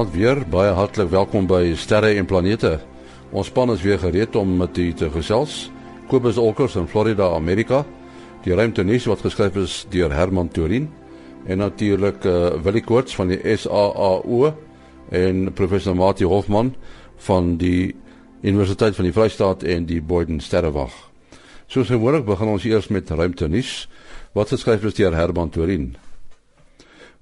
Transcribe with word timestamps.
Vanaand 0.00 0.16
weer 0.16 0.38
baie 0.48 0.70
hartlik 0.72 1.10
welkom 1.12 1.44
by 1.44 1.74
Sterre 1.76 2.14
en 2.16 2.24
Planete. 2.24 2.78
Ons 3.36 3.50
span 3.50 3.68
is 3.74 3.82
weer 3.84 3.98
gereed 4.00 4.32
om 4.38 4.54
met 4.56 4.78
u 4.80 4.86
te 4.96 5.10
gesels. 5.12 5.68
Kobus 6.08 6.38
Olkers 6.40 6.78
in 6.80 6.88
Florida, 6.88 7.26
Amerika. 7.36 7.82
Die 8.46 8.56
ruimtenuus 8.56 9.04
wat 9.10 9.20
geskryf 9.20 9.58
is 9.60 9.84
deur 9.92 10.08
Herman 10.16 10.48
Torin 10.48 10.88
en 11.44 11.60
natuurlik 11.60 12.24
uh, 12.24 12.56
Willie 12.64 12.80
Koorts 12.80 13.12
van 13.14 13.28
die 13.28 13.42
SAAO 13.44 14.54
en 15.12 15.52
professor 15.52 15.92
Mati 15.94 16.24
Hofman 16.24 16.72
van 17.28 17.58
die 17.60 17.92
Universiteit 18.40 18.96
van 18.96 19.04
die 19.04 19.12
Vrystaat 19.12 19.68
en 19.68 19.84
die 19.84 20.00
Boyden 20.00 20.40
Sterrewag. 20.40 20.96
Soos 21.68 21.92
gewoonlik 21.92 22.24
begin 22.24 22.56
ons 22.56 22.64
eers 22.64 22.88
met 22.88 23.10
ruimtenuus 23.10 23.84
wat 24.32 24.48
geskryf 24.48 24.88
is 24.88 24.96
deur 24.96 25.12
Herman 25.12 25.52
Torin. 25.52 25.90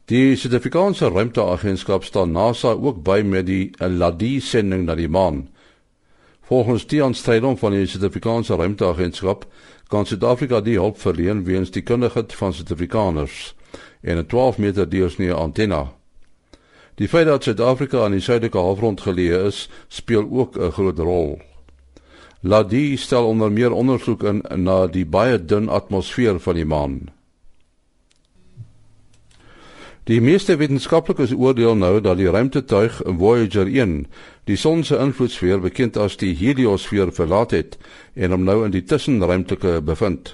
Die 0.08 0.36
Suid-Afrikaanse 0.40 1.10
Ruimteagentskap 1.12 2.04
staan 2.04 2.30
NASA 2.32 2.70
ook 2.72 3.02
by 3.04 3.18
met 3.28 3.44
die 3.44 3.74
LADI-sending 3.76 4.86
na 4.86 4.94
die 4.96 5.08
maan. 5.08 5.42
Volgens 6.48 6.86
die 6.88 7.02
aanstelling 7.04 7.58
van 7.60 7.76
die 7.76 7.84
Suid-Afrikaanse 7.84 8.56
Ruimteagentskap 8.56 9.44
kan 9.92 10.08
Suid-Afrika 10.08 10.62
die 10.64 10.78
hulp 10.80 10.96
verleen 10.96 11.42
weens 11.44 11.74
die 11.74 11.82
kundigheid 11.84 12.32
van 12.38 12.56
Suid-Afrikaners 12.56 13.52
en 14.00 14.16
'n 14.16 14.26
12 14.26 14.58
meter 14.58 14.88
deursnee 14.88 15.32
antenne. 15.32 15.82
Die 16.94 17.08
feit 17.08 17.26
dat 17.26 17.44
Suid-Afrika 17.44 18.04
aan 18.04 18.16
die 18.16 18.24
suidelike 18.24 18.58
halfrond 18.58 19.04
geleë 19.04 19.44
is, 19.46 19.68
speel 19.88 20.24
ook 20.30 20.56
'n 20.56 20.70
groot 20.70 20.98
rol. 20.98 21.38
LADI 22.40 22.96
stel 22.96 23.26
onder 23.26 23.52
meer 23.52 23.72
ondersoek 23.72 24.22
in 24.22 24.42
na 24.56 24.86
die 24.86 25.06
baie 25.06 25.44
dun 25.44 25.68
atmosfeer 25.68 26.40
van 26.40 26.54
die 26.54 26.64
maan. 26.64 27.17
Die 30.08 30.22
meeste 30.24 30.54
wetenskaplikes 30.56 31.34
oordeel 31.36 31.74
nou 31.76 31.98
dat 32.00 32.16
die 32.16 32.30
ruimtetuig 32.32 33.02
Voyager 33.04 33.68
1 33.68 34.06
die 34.48 34.56
son 34.56 34.80
se 34.84 34.96
invloedsfeer 34.96 35.60
bekend 35.60 35.98
as 36.00 36.14
die 36.16 36.30
heliosfeer 36.32 37.10
verlaat 37.12 37.52
het 37.52 37.76
en 38.16 38.32
hom 38.32 38.46
nou 38.46 38.62
in 38.64 38.72
die 38.72 38.80
tussenruimtelike 38.88 39.82
bevind. 39.84 40.30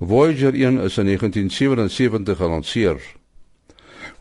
Voyager 0.00 0.56
1 0.56 0.80
is 0.86 0.96
in 0.96 1.10
1977 1.12 2.40
gelanseer. 2.40 3.04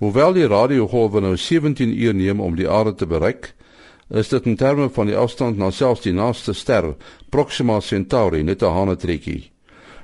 Hoewel 0.04 0.36
die 0.36 0.52
radiogolwe 0.52 1.24
nou 1.24 1.38
17 1.38 1.96
uur 1.96 2.20
neem 2.20 2.44
om 2.44 2.60
die 2.60 2.68
aarde 2.68 2.98
te 3.00 3.08
bereik, 3.08 3.54
is 4.12 4.28
dit 4.28 4.44
in 4.44 4.60
terme 4.60 4.90
van 4.92 5.08
die 5.08 5.16
afstand 5.16 5.56
na 5.56 5.72
selfs 5.72 6.04
die 6.04 6.14
naaste 6.14 6.54
ster, 6.54 6.98
Proxima 7.32 7.80
Centauri, 7.80 8.44
net 8.44 8.62
'n 8.62 8.76
hanetrekkie. 8.76 9.52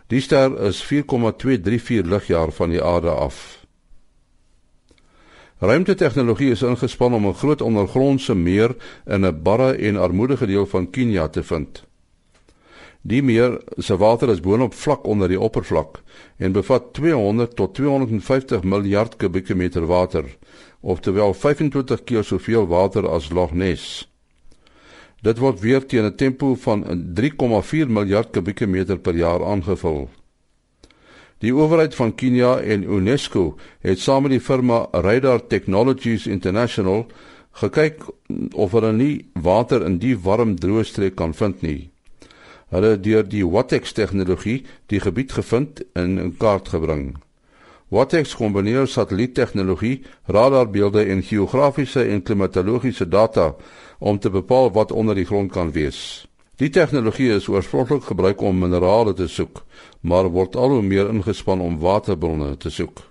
Die 0.07 0.21
ster 0.21 0.55
is 0.63 0.79
4,234 0.83 2.07
ligjaar 2.07 2.51
van 2.51 2.69
die 2.69 2.83
aarde 2.83 3.11
af. 3.11 3.64
Ruimtetegnologie 5.65 6.51
is 6.53 6.61
ingespan 6.61 7.13
om 7.13 7.25
'n 7.27 7.33
groot 7.33 7.61
ondergrondse 7.61 8.35
meer 8.35 8.75
in 9.05 9.25
'n 9.25 9.41
barre 9.41 9.73
en 9.73 9.95
armoedige 9.95 10.45
deel 10.45 10.65
van 10.65 10.89
Kenia 10.89 11.27
te 11.27 11.43
vind. 11.43 11.83
Die 13.01 13.23
meer 13.23 13.61
se 13.77 13.97
water 13.97 14.29
is 14.29 14.39
boonop 14.39 14.73
vlak 14.73 15.05
onder 15.07 15.27
die 15.27 15.39
oppervlak 15.39 16.03
en 16.37 16.51
bevat 16.51 16.93
200 16.93 17.55
tot 17.55 17.73
250 17.73 18.63
miljard 18.63 19.15
kubieke 19.15 19.55
meter 19.55 19.85
water, 19.85 20.37
oftewel 20.81 21.33
25 21.33 22.03
keer 22.03 22.23
soveel 22.23 22.67
water 22.67 23.09
as 23.09 23.29
Loch 23.29 23.53
Ness. 23.53 24.11
Dit 25.21 25.37
word 25.37 25.59
weer 25.59 25.85
teen 25.85 26.05
'n 26.05 26.15
tempo 26.15 26.55
van 26.55 26.83
3,4 27.13 27.89
miljard 27.89 28.29
kubieke 28.29 28.67
meter 28.67 28.99
per 28.99 29.15
jaar 29.15 29.45
aangevul. 29.45 30.09
Die 31.43 31.51
owerheid 31.51 31.95
van 31.95 32.13
Kenia 32.15 32.59
en 32.63 32.85
UNESCO 32.87 33.55
het 33.83 33.99
saam 33.99 34.23
met 34.23 34.31
die 34.37 34.43
firma 34.43 34.85
Radar 34.91 35.41
Technologies 35.47 36.27
International 36.27 37.05
gekyk 37.59 38.05
of 38.53 38.71
hulle 38.71 38.93
nie 38.95 39.25
water 39.33 39.83
in 39.83 39.99
die 39.99 40.15
warm 40.15 40.55
droë 40.59 40.85
streek 40.87 41.15
kan 41.19 41.33
vind 41.35 41.61
nie. 41.61 41.89
Hulle 42.71 42.95
het 42.95 43.03
deur 43.03 43.27
die 43.27 43.43
WATEX 43.45 43.93
tegnologie 43.95 44.63
die 44.91 44.99
gebied 44.99 45.35
gevind 45.35 45.83
en 45.93 46.17
in 46.19 46.33
kaart 46.39 46.71
gebring. 46.73 47.13
WATEX 47.93 48.33
kombineer 48.35 48.87
satelliettegnologie, 48.89 50.01
radarbeelde 50.25 51.03
en 51.13 51.21
geografiese 51.23 52.07
en 52.09 52.23
klimatologiese 52.23 53.07
data 53.07 53.53
om 53.99 54.19
te 54.19 54.29
bepaal 54.29 54.71
wat 54.71 54.91
onder 54.91 55.15
die 55.15 55.27
grond 55.27 55.51
kan 55.51 55.71
wees. 55.71 56.25
Die 56.55 56.69
tegnologie 56.71 57.33
is 57.35 57.49
oorspronklik 57.51 58.05
gebruik 58.07 58.41
om 58.41 58.59
minerale 58.63 59.11
te 59.13 59.27
soek, 59.27 59.65
maar 59.99 60.29
word 60.31 60.55
al 60.55 60.77
hoe 60.77 60.83
meer 60.83 61.09
ingespan 61.11 61.59
om 61.59 61.81
waterbronne 61.81 62.53
te 62.57 62.71
soek. 62.71 63.01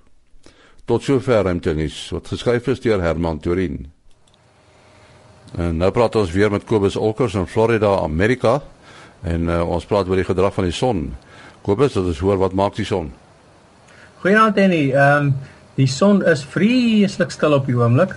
Tot 0.88 1.04
sover 1.04 1.44
hem 1.44 1.60
tennis 1.60 1.98
wat 2.12 2.30
geskryf 2.32 2.70
is 2.72 2.80
deur 2.80 3.04
Herman 3.04 3.42
Turin. 3.44 3.82
En 5.60 5.76
nou 5.76 5.90
praat 5.92 6.16
ons 6.16 6.32
weer 6.32 6.50
met 6.50 6.64
Kobus 6.64 6.96
Olkers 6.96 7.36
in 7.36 7.46
Florida, 7.46 7.92
Amerika. 8.00 8.62
En 9.22 9.48
uh, 9.48 9.60
ons 9.68 9.84
praat 9.84 10.08
oor 10.08 10.20
die 10.20 10.26
gedrag 10.26 10.56
van 10.56 10.64
die 10.68 10.74
son. 10.76 11.06
Kobus, 11.64 11.94
dit 11.98 12.08
is 12.10 12.20
hoor 12.24 12.40
wat 12.40 12.56
maak 12.56 12.76
die 12.80 12.88
son? 12.88 13.12
Goeienaand 14.24 14.58
Annie. 14.58 14.88
Ehm 14.92 15.28
um, 15.28 15.34
die 15.74 15.90
son 15.90 16.20
is 16.30 16.44
vreeslik 16.46 17.32
stil 17.34 17.52
op 17.52 17.66
die 17.66 17.74
oomblik. 17.74 18.12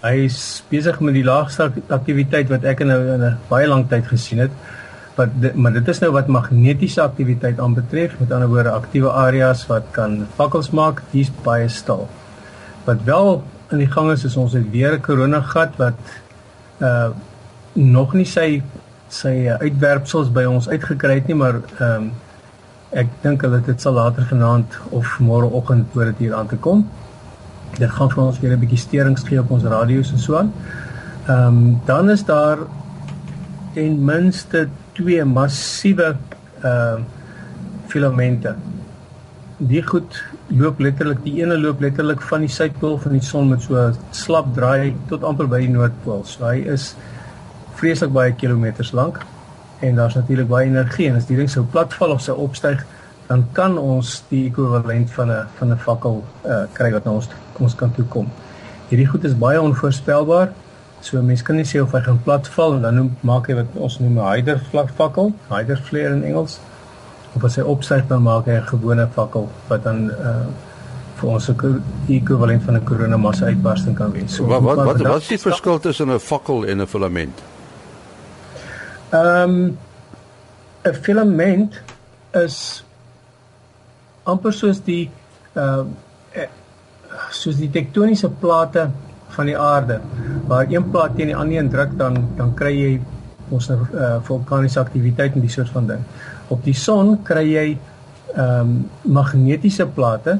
Hy 0.00 0.22
is 0.24 0.36
besig 0.70 0.96
met 1.04 1.12
die 1.12 1.24
laagste 1.26 1.66
aktiwiteit 1.92 2.48
wat 2.48 2.62
ek 2.64 2.78
nou 2.88 3.00
in 3.14 3.22
'n 3.22 3.36
baie 3.50 3.66
lang 3.68 3.84
tyd 3.88 4.06
gesien 4.08 4.38
het. 4.38 4.50
Wat 5.16 5.28
maar 5.54 5.72
dit 5.72 5.88
is 5.88 6.00
nou 6.00 6.10
wat 6.12 6.26
magnetiese 6.26 7.02
aktiwiteit 7.02 7.60
aanbetref, 7.60 8.14
met 8.20 8.32
ander 8.32 8.48
woorde 8.48 8.70
aktiewe 8.70 9.10
areas 9.12 9.66
wat 9.66 9.84
kan 9.92 10.26
vakkels 10.36 10.70
maak, 10.70 11.02
hier's 11.12 11.30
baie 11.44 11.68
stil. 11.68 12.08
Wat 12.86 13.04
wel 13.04 13.44
in 13.72 13.78
die 13.78 13.90
gang 13.90 14.10
is 14.10 14.24
is 14.24 14.36
ons 14.36 14.52
het 14.52 14.70
weer 14.70 14.94
'n 14.94 15.00
koronagat 15.00 15.76
wat 15.76 15.98
uh 16.80 17.10
nog 17.72 18.14
nie 18.14 18.24
sy 18.24 18.62
sy 19.08 19.48
uitwerpsels 19.60 20.32
by 20.32 20.44
ons 20.44 20.68
uitgekry 20.68 21.14
het 21.14 21.26
nie, 21.28 21.36
maar 21.36 21.60
ehm 21.78 21.96
um, 21.96 22.12
ek 22.92 23.06
dink 23.22 23.42
hulle 23.42 23.60
dit 23.60 23.80
sal 23.80 23.92
later 23.92 24.24
vanaand 24.26 24.78
of 24.90 25.18
môreoggend 25.20 25.86
voor 25.92 26.04
dit 26.04 26.18
hier 26.18 26.34
aan 26.34 26.48
te 26.48 26.56
kom 26.56 26.88
dit 27.78 27.90
gaan 27.90 28.10
vir 28.10 28.22
ons 28.24 28.40
weer 28.40 28.52
'n 28.56 28.60
bietjie 28.60 28.78
sterings 28.78 29.22
gee 29.22 29.40
op 29.40 29.50
ons 29.50 29.64
radio's 29.64 30.12
en 30.12 30.18
so 30.18 30.36
aan. 30.36 30.52
Ehm 31.26 31.46
um, 31.46 31.80
dan 31.84 32.10
is 32.10 32.24
daar 32.24 32.58
ten 33.74 34.04
minste 34.04 34.68
twee 34.92 35.24
massiewe 35.24 36.16
ehm 36.62 36.98
uh, 36.98 37.04
filamente. 37.86 38.54
Die 39.56 39.82
goed 39.82 40.24
loop 40.46 40.78
letterlik 40.78 41.22
die 41.24 41.42
ene 41.42 41.58
loop 41.58 41.80
letterlik 41.80 42.22
van 42.22 42.40
die 42.40 42.48
suidpool 42.48 42.98
van 42.98 43.12
die 43.12 43.22
son 43.22 43.48
met 43.48 43.62
so 43.62 43.90
slap 44.10 44.54
draai 44.54 44.94
tot 45.08 45.24
amper 45.24 45.48
by 45.48 45.58
die 45.58 45.72
noordpool. 45.72 46.24
So 46.24 46.44
hy 46.44 46.62
is 46.72 46.94
vreeslik 47.80 48.12
baie 48.12 48.32
kilometers 48.32 48.92
lank 48.92 49.20
en 49.80 49.94
daar's 49.94 50.14
natuurlik 50.14 50.48
baie 50.48 50.66
energie 50.68 51.08
en 51.08 51.16
as 51.16 51.26
die 51.26 51.36
ding 51.36 51.50
sou 51.50 51.64
platval 51.64 52.10
of 52.16 52.22
sou 52.22 52.36
opstyg 52.36 52.84
dan 53.30 53.44
kan 53.54 53.78
ons 53.78 54.16
die 54.28 54.48
ekwivalent 54.48 55.10
van 55.14 55.30
'n 55.30 55.46
van 55.58 55.72
'n 55.72 55.78
fakkel 55.78 56.24
uh, 56.44 56.64
kry 56.72 56.90
wat 56.92 57.04
na 57.04 57.12
ons 57.12 57.28
ons 57.58 57.74
kan 57.74 57.92
toe 57.94 58.04
kom. 58.04 58.26
Hierdie 58.88 59.06
goed 59.06 59.24
is 59.24 59.38
baie 59.38 59.60
onvoorspelbaar. 59.60 60.48
So 61.00 61.22
mense 61.22 61.44
kan 61.44 61.56
nie 61.56 61.64
sê 61.64 61.82
of 61.82 61.92
hy 61.92 62.00
gaan 62.00 62.20
platval 62.24 62.74
en 62.74 62.82
dan 62.82 62.94
noem 62.94 63.16
maak 63.20 63.46
hy 63.46 63.54
wat 63.54 63.66
ons 63.74 63.98
noem 64.00 64.18
'n 64.18 64.26
hyder 64.32 64.60
fakkel, 64.96 65.32
hyder 65.48 65.76
flare 65.76 66.14
in 66.14 66.24
Engels. 66.24 66.58
Of 67.36 67.44
as 67.44 67.56
hy 67.56 67.62
opstyg 67.62 68.08
dan 68.08 68.22
maak 68.22 68.46
hy 68.46 68.58
'n 68.58 68.66
gewone 68.66 69.08
fakkel 69.14 69.48
wat 69.68 69.84
dan 69.84 70.10
uh 70.10 70.46
vir 71.20 71.30
ons 71.30 71.48
'n 71.48 71.82
ekwivalent 72.08 72.62
van 72.62 72.76
'n 72.76 72.84
koronamassa 72.84 73.46
uitbarsting 73.46 73.96
kan 73.96 74.12
wees. 74.12 74.34
So 74.34 74.46
wat 74.46 74.62
wat 74.62 74.76
wat, 74.76 75.00
wat 75.00 75.20
is 75.20 75.28
die 75.28 75.38
verskil 75.38 75.78
tussen 75.78 76.10
'n 76.10 76.18
fakkel 76.18 76.66
en 76.66 76.80
'n 76.80 76.86
filament? 76.86 77.42
Ehm 79.10 79.50
um, 79.50 79.78
'n 80.84 80.94
filament 80.94 81.82
is 82.32 82.84
amper 84.30 84.54
soos 84.56 84.82
die 84.86 85.04
uh 85.54 85.82
soos 87.34 87.56
die 87.58 87.70
tektoniese 87.74 88.28
plate 88.42 88.84
van 89.34 89.48
die 89.50 89.56
aarde 89.58 89.96
waar 90.50 90.70
een 90.70 90.84
plaat 90.90 91.16
teen 91.16 91.30
die 91.32 91.36
ander 91.36 91.58
een 91.58 91.70
druk 91.70 91.96
dan 91.98 92.16
dan 92.38 92.54
kry 92.58 92.70
jy 92.74 92.92
ons 93.50 93.66
uh, 93.70 94.18
vulkaniese 94.26 94.80
aktiwiteit 94.80 95.34
en 95.34 95.42
die 95.42 95.50
soort 95.50 95.72
van 95.74 95.88
ding. 95.88 96.02
Op 96.54 96.62
die 96.64 96.74
son 96.74 97.16
kry 97.26 97.46
jy 97.48 97.68
ehm 98.30 98.60
um, 98.60 98.74
magnetiese 99.10 99.88
plate 99.90 100.36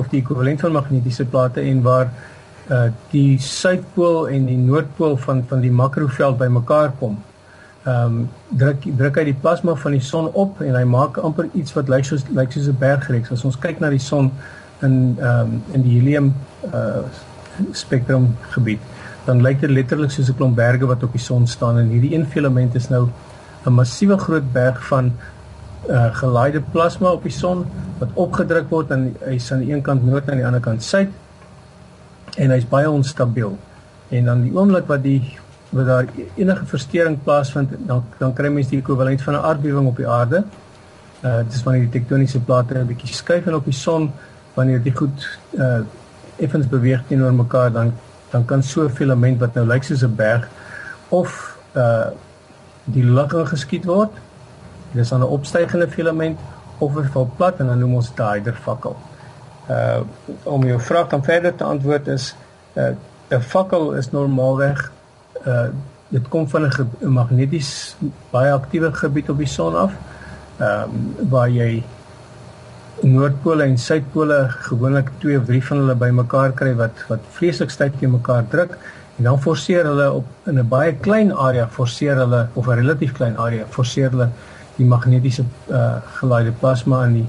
of 0.00 0.06
die 0.08 0.22
ekwivalent 0.22 0.62
van 0.64 0.72
magnetiese 0.78 1.26
plate 1.28 1.60
en 1.60 1.82
waar 1.84 2.08
uh 2.72 2.86
die 3.10 3.36
suidpool 3.42 4.30
en 4.32 4.46
die 4.48 4.56
noordpool 4.56 5.18
van 5.26 5.44
van 5.48 5.60
die 5.60 5.74
makroveld 5.82 6.38
bymekaar 6.40 6.94
kom. 7.00 7.18
Ehm 7.82 8.04
um, 8.06 8.28
druk 8.58 8.84
druk 8.96 9.16
hy 9.18 9.24
die 9.24 9.38
plasma 9.44 9.74
van 9.74 9.94
die 9.96 10.04
son 10.06 10.28
op 10.38 10.60
en 10.62 10.76
hy 10.78 10.84
maak 10.86 11.16
amper 11.18 11.48
iets 11.58 11.74
wat 11.74 11.88
lyk 11.90 12.04
soos 12.06 12.22
lyk 12.30 12.52
soos 12.54 12.68
'n 12.70 12.78
bergreeks. 12.78 13.32
As 13.34 13.44
ons 13.44 13.58
kyk 13.58 13.80
na 13.80 13.90
die 13.90 13.98
son 13.98 14.30
in 14.82 15.16
ehm 15.18 15.40
um, 15.40 15.62
in 15.74 15.82
die 15.82 15.96
helium 15.98 16.34
uh 16.72 17.02
spektrum 17.72 18.36
gebied, 18.54 18.80
dan 19.26 19.42
lyk 19.42 19.60
dit 19.60 19.70
letterlik 19.70 20.10
soos 20.10 20.30
'n 20.30 20.36
klomp 20.38 20.56
berge 20.56 20.86
wat 20.86 21.02
op 21.02 21.12
die 21.12 21.24
son 21.24 21.46
staan 21.46 21.78
en 21.78 21.88
hierdie 21.88 22.14
een 22.14 22.26
filament 22.26 22.74
is 22.74 22.88
nou 22.88 23.08
'n 23.66 23.72
massiewe 23.72 24.18
groot 24.18 24.52
berg 24.52 24.86
van 24.86 25.12
uh 25.88 26.14
gelaaide 26.14 26.60
plasma 26.60 27.12
op 27.12 27.22
die 27.22 27.34
son 27.34 27.66
wat 27.98 28.08
opgedruk 28.14 28.70
word 28.70 28.90
en 28.90 29.16
hy's 29.26 29.52
aan 29.52 29.66
die 29.66 29.74
een 29.74 29.82
kant 29.82 30.06
noord 30.06 30.24
en 30.24 30.30
aan 30.30 30.38
die 30.38 30.46
ander 30.46 30.60
kant 30.60 30.82
suid 30.82 31.10
en 32.36 32.50
hy's 32.50 32.68
baie 32.68 32.90
onstabiel. 32.90 33.58
En 34.08 34.24
dan 34.24 34.42
die 34.42 34.54
oomblik 34.54 34.86
wat 34.86 35.02
die 35.02 35.38
wat 35.72 35.86
daar 35.86 36.06
enige 36.34 36.66
verstoring 36.66 37.16
plaasvind, 37.22 37.70
dan 37.86 38.04
dan 38.18 38.32
kry 38.36 38.50
mens 38.52 38.68
die 38.68 38.78
ekwivalent 38.78 39.22
van 39.22 39.34
'n 39.34 39.44
aardbewing 39.50 39.86
op 39.88 39.96
die 39.96 40.08
aarde. 40.08 40.44
Uh 41.24 41.36
dit 41.36 41.54
is 41.54 41.62
wanneer 41.62 41.88
die 41.88 42.00
tektoniese 42.00 42.40
plate 42.40 42.74
'n 42.78 42.86
bietjie 42.86 43.14
skuif 43.14 43.46
en 43.46 43.54
op 43.54 43.64
die 43.64 43.74
son 43.74 44.12
wanneer 44.54 44.82
dit 44.82 44.96
goed 44.96 45.38
uh 45.50 45.80
effens 46.36 46.68
beweeg 46.68 47.02
teenoor 47.08 47.32
mekaar 47.32 47.72
dan 47.72 47.92
dan 48.30 48.44
kan 48.44 48.62
so 48.62 48.84
'n 48.84 48.90
filament 48.90 49.40
wat 49.40 49.54
nou 49.54 49.66
lyk 49.66 49.84
soos 49.84 50.02
'n 50.02 50.14
berg 50.16 50.48
of 51.08 51.58
uh 51.74 52.06
die 52.84 53.04
lug 53.04 53.32
ingeskiet 53.32 53.84
word. 53.84 54.12
Dit 54.92 55.02
is 55.02 55.08
dan 55.08 55.20
'n 55.20 55.34
opstygende 55.38 55.88
filament 55.88 56.38
of 56.78 56.94
dit 56.94 57.10
val 57.12 57.30
plat 57.36 57.60
en 57.60 57.66
dan 57.66 57.78
noem 57.78 57.94
ons 57.94 58.08
dit 58.08 58.18
'n 58.18 58.32
hydervakkel. 58.32 58.96
Uh 59.70 60.00
om 60.42 60.64
jou 60.64 60.80
vraag 60.80 61.08
dan 61.08 61.24
verder 61.24 61.54
te 61.54 61.64
antwoord 61.64 62.06
is 62.06 62.34
uh 62.74 62.92
'n 63.30 63.40
fakkel 63.40 63.94
is 63.94 64.10
normaalweg 64.10 64.92
uh 65.46 65.66
dit 66.12 66.28
kom 66.28 66.48
van 66.48 66.62
'n 66.68 66.88
magneties 67.08 67.96
baie 68.30 68.52
aktiewe 68.52 68.92
gebied 68.92 69.30
op 69.30 69.38
die 69.38 69.46
son 69.46 69.76
af. 69.76 69.92
Ehm 70.58 70.82
um, 70.82 71.28
waar 71.28 71.48
jy 71.48 71.82
noordpole 73.00 73.64
en 73.64 73.78
suidpole 73.78 74.46
gewoonlik 74.48 75.10
twee 75.18 75.38
of 75.38 75.44
drie 75.44 75.62
van 75.64 75.76
hulle 75.76 75.94
bymekaar 75.94 76.52
kry 76.52 76.74
wat 76.78 77.04
wat 77.08 77.20
vreeslik 77.36 77.70
styf 77.70 77.92
teen 77.98 78.10
mekaar 78.10 78.44
druk 78.48 78.76
en 79.18 79.24
dan 79.24 79.40
forceer 79.40 79.84
hulle 79.84 80.10
op 80.12 80.26
in 80.46 80.58
'n 80.58 80.68
baie 80.68 80.92
klein 80.94 81.32
area 81.32 81.68
forceer 81.68 82.16
hulle 82.16 82.48
of 82.54 82.66
'n 82.66 82.78
relatief 82.82 83.12
klein 83.12 83.36
area 83.36 83.64
forceer 83.68 84.10
hulle 84.10 84.28
die 84.76 84.86
magnetiese 84.86 85.44
uh, 85.70 85.96
gelaaide 86.18 86.52
plasma 86.52 87.04
in 87.04 87.12
die 87.12 87.28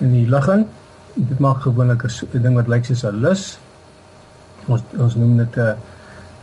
in 0.00 0.12
die 0.12 0.28
lug 0.28 0.48
in. 0.48 0.66
Dit 1.14 1.38
maak 1.38 1.60
gewoonlik 1.60 2.02
'n 2.04 2.42
ding 2.42 2.54
wat 2.54 2.68
lyk 2.68 2.84
soos 2.84 3.04
'n 3.04 3.20
lus. 3.20 3.58
Ons 4.66 4.82
ons 4.98 5.14
noem 5.14 5.36
dit 5.36 5.56
'n 5.56 5.60
uh, 5.60 5.74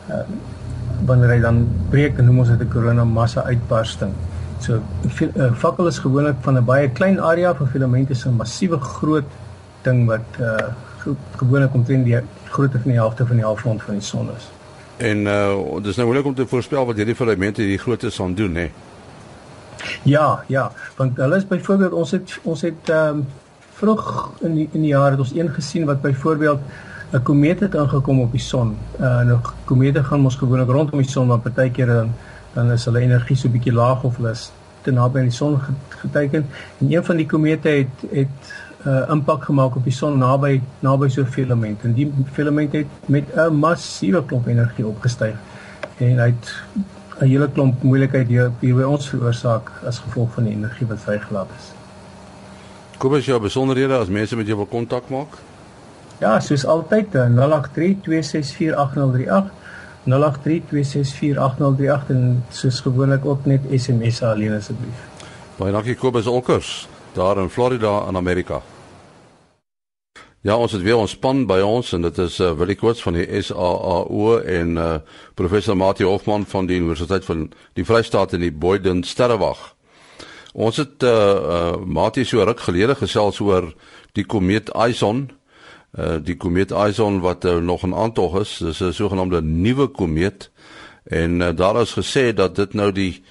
uh, 0.09 0.23
wanneer 1.05 1.29
hy 1.29 1.39
dan 1.39 1.67
breek, 1.89 2.17
noem 2.17 2.39
ons 2.39 2.49
dit 2.49 2.61
'n 2.61 2.69
koronamassa 2.69 3.43
uitbarsting. 3.43 4.13
So 4.59 4.73
'n 4.75 5.31
uh, 5.35 5.53
fakkel 5.53 5.87
is 5.87 5.99
gewoonlik 5.99 6.35
van 6.41 6.57
'n 6.57 6.65
baie 6.65 6.89
klein 6.89 7.19
area 7.19 7.55
van 7.55 7.67
filamente 7.67 8.13
se 8.13 8.29
massiewe 8.29 8.79
groot 8.79 9.25
ding 9.83 10.05
wat 10.07 10.27
uh, 10.39 10.73
gewoonlik 11.37 11.73
omtrent 11.73 12.05
die 12.05 12.19
grootte 12.49 12.79
van 12.79 12.91
die 12.91 12.99
helfte 12.99 13.25
van 13.25 13.35
die 13.35 13.45
halfrond 13.45 13.83
van 13.83 13.93
die 13.93 14.03
son 14.03 14.29
is. 14.37 14.49
En 14.97 15.17
uh 15.27 15.81
dis 15.81 15.95
nou 15.95 16.07
moeilik 16.07 16.25
om 16.25 16.35
te 16.35 16.47
voorspel 16.47 16.85
wat 16.85 16.95
hierdie 16.95 17.15
filamente 17.15 17.61
hierdie 17.61 17.79
grootte 17.79 18.09
sal 18.09 18.33
doen, 18.33 18.55
hè. 18.55 18.69
Ja, 20.03 20.43
ja, 20.47 20.71
want 20.95 21.17
hulle 21.17 21.35
is 21.35 21.47
byvoorbeeld 21.47 21.91
ons 21.91 22.11
het 22.11 22.39
ons 22.43 22.61
het 22.61 22.89
ehm 22.89 23.21
um, 23.21 23.27
vroeg 23.79 24.31
in 24.43 24.55
die 24.55 24.69
in 24.71 24.81
die 24.81 24.91
jare 24.91 25.15
het 25.15 25.19
ons 25.19 25.35
een 25.35 25.49
gesien 25.55 25.85
wat 25.85 26.01
byvoorbeeld 26.01 26.59
'n 27.11 27.23
komeet 27.23 27.59
het 27.59 27.75
aangekom 27.75 28.21
op 28.21 28.31
die 28.31 28.41
son. 28.41 28.77
Uh 29.00 29.21
nou 29.25 29.39
komete 29.65 30.03
gaan 30.03 30.19
mos 30.21 30.35
gewoonlik 30.35 30.69
rondom 30.69 31.00
die 31.01 31.09
son, 31.09 31.27
maar 31.27 31.39
partykeer 31.39 31.88
dan 31.88 32.13
dan 32.53 32.71
is 32.71 32.85
hulle 32.85 33.00
energie 33.00 33.35
so 33.35 33.50
bietjie 33.50 33.73
laag 33.73 34.03
of 34.03 34.15
hulle 34.17 34.31
is 34.31 34.51
te 34.81 34.91
naby 34.91 35.19
aan 35.19 35.29
die 35.29 35.35
son 35.35 35.59
geteken. 35.89 36.45
En 36.79 36.91
een 36.91 37.06
van 37.06 37.15
die 37.15 37.25
komete 37.25 37.69
het 37.69 38.11
het 38.11 38.51
'n 38.85 38.89
uh, 38.89 39.09
impak 39.09 39.44
gemaak 39.44 39.75
op 39.75 39.83
die 39.83 39.94
son 39.94 40.17
naby 40.17 40.61
naby 40.79 41.09
so 41.09 41.21
'n 41.21 41.25
filament 41.25 41.83
en 41.83 41.94
die 41.94 42.13
filament 42.31 42.73
het 42.73 42.88
met 43.06 43.25
'n 43.35 43.53
massiewe 43.53 44.25
klomp 44.25 44.47
energie 44.47 44.85
opgestyg 44.88 45.35
en 45.97 46.19
hy 46.19 46.25
het 46.25 46.53
'n 47.19 47.25
hele 47.25 47.50
klomp 47.51 47.83
moeilikheid 47.83 48.27
hier, 48.27 48.51
hier 48.59 48.75
by 48.75 48.83
ons 48.83 49.09
veroorsaak 49.09 49.71
as 49.85 50.00
gevolg 50.00 50.33
van 50.33 50.44
die 50.44 50.53
energie 50.53 50.88
wat 50.88 51.00
vrygelaat 51.00 51.47
is. 51.57 51.65
Kom 52.97 53.13
as 53.13 53.25
jy 53.25 53.39
besonderhede 53.39 53.94
as 53.94 54.07
mense 54.07 54.35
met 54.35 54.47
jou 54.47 54.57
wil 54.57 54.65
kontak 54.65 55.09
maak? 55.09 55.48
Ja, 56.19 56.39
soos 56.44 56.66
altyd 56.66 57.07
0832648038 57.16 57.21
0832648038 60.10 60.12
en 62.07 62.44
soos 62.51 62.80
gewoonlik 62.81 63.25
ook 63.25 63.45
net 63.45 63.62
SMS 63.75 64.21
alleen 64.24 64.54
asseblief. 64.54 65.07
Baie 65.60 65.71
dankie 65.71 65.95
Kobus 65.95 66.27
Olkers 66.27 66.88
daar 67.13 67.38
in 67.39 67.50
Florida 67.50 68.06
in 68.07 68.16
Amerika. 68.16 68.62
Ja, 70.42 70.57
ons 70.57 70.71
het 70.71 70.81
weer 70.81 70.95
ons 70.95 71.12
span 71.12 71.45
by 71.48 71.60
ons 71.63 71.94
en 71.94 72.01
dit 72.01 72.18
is 72.24 72.39
uh, 72.39 72.51
Willie 72.56 72.77
Koorts 72.80 73.01
van 73.04 73.13
die 73.19 73.42
SAAO 73.44 74.38
en 74.39 74.77
uh, 74.80 74.94
professor 75.36 75.75
Mati 75.75 76.04
Hofman 76.07 76.45
van 76.48 76.66
die 76.68 76.77
Universiteit 76.80 77.25
van 77.27 77.51
die 77.75 77.86
Vrystaat 77.86 78.33
in 78.33 78.39
die 78.44 78.51
Boyden 78.51 79.04
Sterrewag. 79.04 79.75
Ons 80.54 80.77
het 80.80 81.04
uh, 81.04 81.12
uh, 81.12 81.75
Mati 81.83 82.24
so 82.25 82.44
ruk 82.44 82.60
gelede 82.63 82.95
gesels 82.95 83.39
oor 83.44 83.74
die 84.16 84.24
komeet 84.24 84.71
Ison 84.88 85.30
uh 85.97 86.18
die 86.21 86.36
komeet 86.38 86.71
Ison 86.71 87.19
wat 87.19 87.45
uh, 87.45 87.57
nog 87.57 87.83
in 87.83 87.95
aantog 87.95 88.39
is, 88.39 88.57
dis 88.57 88.80
'n 88.80 88.94
sogenaamde 88.94 89.41
nuwe 89.41 89.88
komeet 89.88 90.51
en 91.03 91.41
uh, 91.41 91.50
daar 91.56 91.81
is 91.81 91.94
gesê 91.94 92.33
dat 92.33 92.56
dit 92.56 92.74
nou 92.74 92.91
die 92.91 93.24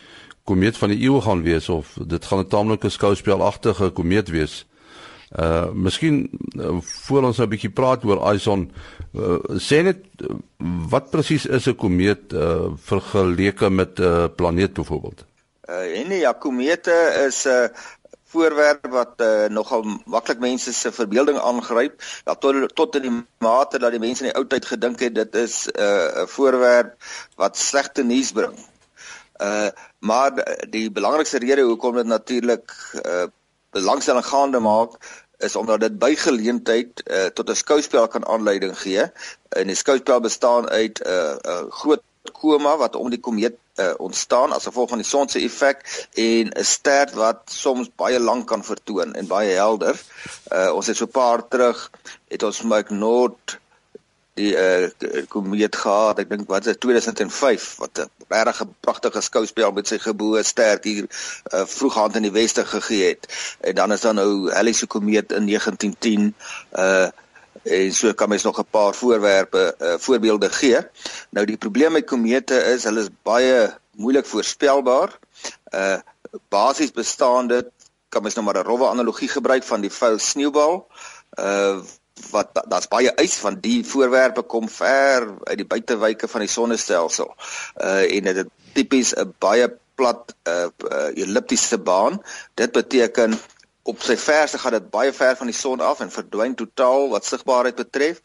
komeet 0.45 0.77
van 0.77 0.89
die 0.89 1.03
eeu 1.05 1.21
gaan 1.21 1.43
wees 1.43 1.69
of 1.69 1.99
dit 2.07 2.25
gaan 2.25 2.39
'n 2.39 2.49
taamlike 2.49 2.89
skouspelagtige 2.89 3.91
komeet 3.91 4.29
wees. 4.29 4.67
Uh 5.37 5.69
miskien 5.73 6.31
uh, 6.57 6.81
voor 6.81 7.23
ons 7.23 7.37
nou 7.37 7.47
'n 7.47 7.53
bietjie 7.53 7.71
praat 7.71 8.05
oor 8.05 8.35
Ison, 8.35 8.71
uh, 9.13 9.37
sê 9.61 9.83
net 9.83 9.99
wat 10.91 11.11
presies 11.11 11.47
is 11.47 11.69
'n 11.69 11.77
komeet 11.77 12.33
uh 12.33 12.73
vergeleke 12.77 13.71
met 13.71 13.99
'n 13.99 14.03
uh, 14.03 14.25
planeet 14.37 14.73
byvoorbeeld? 14.73 15.25
Uh 15.69 16.01
en 16.01 16.17
ja, 16.17 16.33
komete 16.33 16.97
is 17.27 17.45
'n 17.45 17.49
uh, 17.49 17.69
voorwerp 18.33 18.87
wat 18.93 19.21
uh, 19.25 19.47
nogal 19.49 19.85
maklik 20.05 20.41
mense 20.43 20.73
se 20.73 20.93
verbeelding 20.93 21.39
aangryp 21.39 22.03
ja, 22.25 22.35
tot 22.35 22.75
tot 22.75 22.97
in 22.97 23.07
die 23.07 23.15
mate 23.45 23.79
dat 23.79 23.95
die 23.95 24.03
mense 24.03 24.25
in 24.25 24.31
die 24.31 24.37
ou 24.37 24.45
tyd 24.47 24.67
gedink 24.69 25.01
het 25.01 25.15
dit 25.15 25.39
is 25.45 25.57
eh, 25.71 25.85
'n 25.85 26.25
uh, 26.25 26.27
voorwerp 26.35 26.97
wat 27.37 27.57
slegte 27.57 28.03
nuus 28.03 28.33
bring. 28.33 28.59
Uh 29.41 29.71
maar 29.99 30.33
die 30.71 30.91
belangrikste 30.91 31.39
rede 31.39 31.63
hoekom 31.63 31.95
dit 31.95 32.07
natuurlik 32.07 32.75
uh 33.05 33.27
belangstelling 33.71 34.25
gaande 34.25 34.61
maak 34.61 34.99
is 35.39 35.57
omdat 35.57 35.81
dit 35.81 35.99
by 35.99 36.15
geleentheid 36.19 37.03
uh, 37.07 37.27
tot 37.27 37.51
'n 37.51 37.55
skouspel 37.55 38.09
kan 38.09 38.27
aanleiding 38.27 38.79
gee. 38.79 39.05
En 39.49 39.67
die 39.67 39.77
skouspel 39.77 40.21
bestaan 40.21 40.69
uit 40.69 40.99
'n 40.99 41.09
uh, 41.09 41.37
uh, 41.45 41.71
groot 41.71 42.03
koma 42.33 42.77
wat 42.77 42.97
om 42.97 43.11
die 43.11 43.21
komeet 43.21 43.57
uh, 43.79 43.93
ontstaan 43.99 44.53
as 44.53 44.67
gevolg 44.69 44.89
van 44.89 45.03
die 45.03 45.07
son 45.07 45.29
se 45.29 45.41
effek 45.41 45.85
en 46.15 46.51
'n 46.51 46.65
ster 46.65 47.11
wat 47.15 47.41
soms 47.47 47.91
baie 47.97 48.21
lank 48.21 48.47
kan 48.47 48.65
vertoon 48.65 49.15
en 49.15 49.27
baie 49.27 49.55
helder. 49.55 49.97
Uh, 50.53 50.71
ons 50.75 50.87
het 50.87 50.97
so 50.97 51.07
paar 51.07 51.49
terug 51.49 51.91
het 52.29 52.43
ons 52.43 52.63
Mike 52.63 52.95
Noord 52.95 53.59
die 54.39 54.55
uh, 54.55 55.25
komeet 55.29 55.77
gehad. 55.77 56.19
Ek 56.23 56.31
dink 56.31 56.49
wat 56.51 56.67
is 56.71 56.79
2005 56.79 57.77
wat 57.83 58.03
'n 58.05 58.11
regtig 58.29 58.67
pragtige 58.81 59.21
skouspel 59.21 59.73
met 59.73 59.89
sy 59.89 59.99
geboue 59.99 60.43
ster 60.43 60.79
hier 60.83 61.07
uh, 61.07 61.65
vroeghand 61.67 62.17
in 62.17 62.29
die 62.29 62.35
weste 62.35 62.65
gegee 62.65 63.09
het. 63.15 63.27
En 63.61 63.75
dan 63.75 63.93
is 63.93 64.01
daar 64.01 64.15
nou 64.15 64.51
Halley 64.53 64.73
se 64.73 64.87
komeet 64.87 65.33
in 65.33 65.47
1910 65.47 66.35
uh 66.73 67.09
en 67.69 67.93
so 67.95 68.13
kan 68.15 68.29
mens 68.29 68.43
nog 68.43 68.59
'n 68.59 68.71
paar 68.71 68.95
voorwerpe 68.95 69.75
uh, 69.79 69.95
voorbeelde 69.99 70.51
gee. 70.51 70.79
Nou 71.31 71.47
die 71.47 71.57
probleem 71.57 71.93
met 71.93 72.07
komete 72.07 72.55
is 72.75 72.85
hulle 72.85 73.01
is 73.01 73.13
baie 73.23 73.75
moeilik 73.97 74.27
voorspelbaar. 74.27 75.19
Uh 75.75 75.99
basies 76.49 76.93
bestaan 76.93 77.47
dit 77.49 77.67
kan 78.09 78.23
mens 78.23 78.35
nou 78.35 78.47
maar 78.47 78.59
'n 78.59 78.67
rowwe 78.67 78.89
analogie 78.89 79.29
gebruik 79.29 79.65
van 79.65 79.81
die 79.81 79.93
vuil 79.93 80.19
sneeubal. 80.19 80.87
Uh 81.39 81.79
wat 82.31 82.49
daar's 82.69 82.89
baie 82.89 83.13
ys 83.23 83.35
van 83.35 83.61
die 83.61 83.85
voorwerpe 83.87 84.43
kom 84.43 84.69
ver 84.69 85.29
uit 85.45 85.57
die 85.57 85.67
buitewyke 85.67 86.29
van 86.29 86.41
die 86.41 86.51
sonnestelsel. 86.51 87.35
Uh 87.77 88.17
en 88.17 88.23
dit 88.23 88.37
is 88.37 88.45
tipies 88.73 89.15
'n 89.15 89.35
baie 89.39 89.69
plat 89.95 90.35
uh, 90.49 90.67
uh 90.91 91.11
elliptiese 91.15 91.79
baan. 91.79 92.23
Dit 92.55 92.73
beteken 92.73 93.39
op 93.89 94.03
sy 94.05 94.17
verste 94.21 94.61
gaan 94.61 94.77
dit 94.77 94.91
baie 94.93 95.13
ver 95.17 95.37
van 95.37 95.49
die 95.49 95.57
son 95.57 95.81
af 95.81 96.03
en 96.05 96.13
verdwyn 96.13 96.57
totaal 96.59 97.09
wat 97.13 97.29
sigbaarheid 97.29 97.79
betref. 97.79 98.21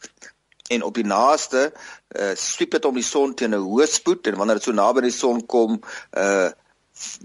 En 0.72 0.82
op 0.82 0.96
die 0.96 1.06
naaste 1.08 1.70
uh, 1.70 2.32
swiep 2.40 2.76
dit 2.76 2.84
om 2.88 2.96
die 2.96 3.06
son 3.06 3.32
teen 3.36 3.56
'n 3.56 3.64
hoë 3.64 3.88
spoed 3.88 4.28
en 4.28 4.36
wanneer 4.40 4.60
dit 4.60 4.68
so 4.68 4.76
naby 4.76 5.06
die 5.06 5.16
son 5.16 5.40
kom 5.54 5.80
uh 6.24 6.50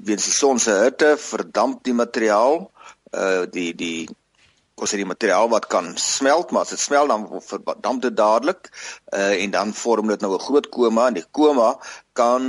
weens 0.05 0.25
die 0.25 0.33
son 0.33 0.59
se 0.59 0.73
hitte 0.83 1.11
verdamp 1.17 1.83
die 1.83 1.93
materiaal. 1.93 2.71
Uh 3.13 3.43
die 3.55 3.73
die 3.81 4.07
kos 4.79 4.95
die 4.95 5.05
materiaal 5.05 5.49
wat 5.51 5.67
kan 5.67 5.91
smelt 5.99 6.51
maar 6.51 6.63
as 6.63 6.71
dit 6.75 6.79
smelt 6.79 7.11
dan 7.11 7.27
verdamp 7.51 8.01
dit 8.01 8.15
dadelik. 8.17 8.71
Uh 9.11 9.35
en 9.43 9.51
dan 9.51 9.73
vorm 9.73 10.07
dit 10.07 10.21
nou 10.21 10.33
'n 10.35 10.45
groot 10.47 10.69
koma 10.69 11.07
en 11.07 11.19
die 11.19 11.27
koma 11.31 11.75
kan 12.13 12.43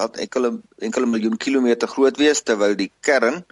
wat 0.00 0.16
enkele 0.16 0.60
enkele 0.78 1.06
miljoen 1.06 1.36
kilometer 1.36 1.88
groot 1.88 2.16
wees 2.16 2.42
terwyl 2.42 2.76
die 2.76 2.92
kern 3.00 3.44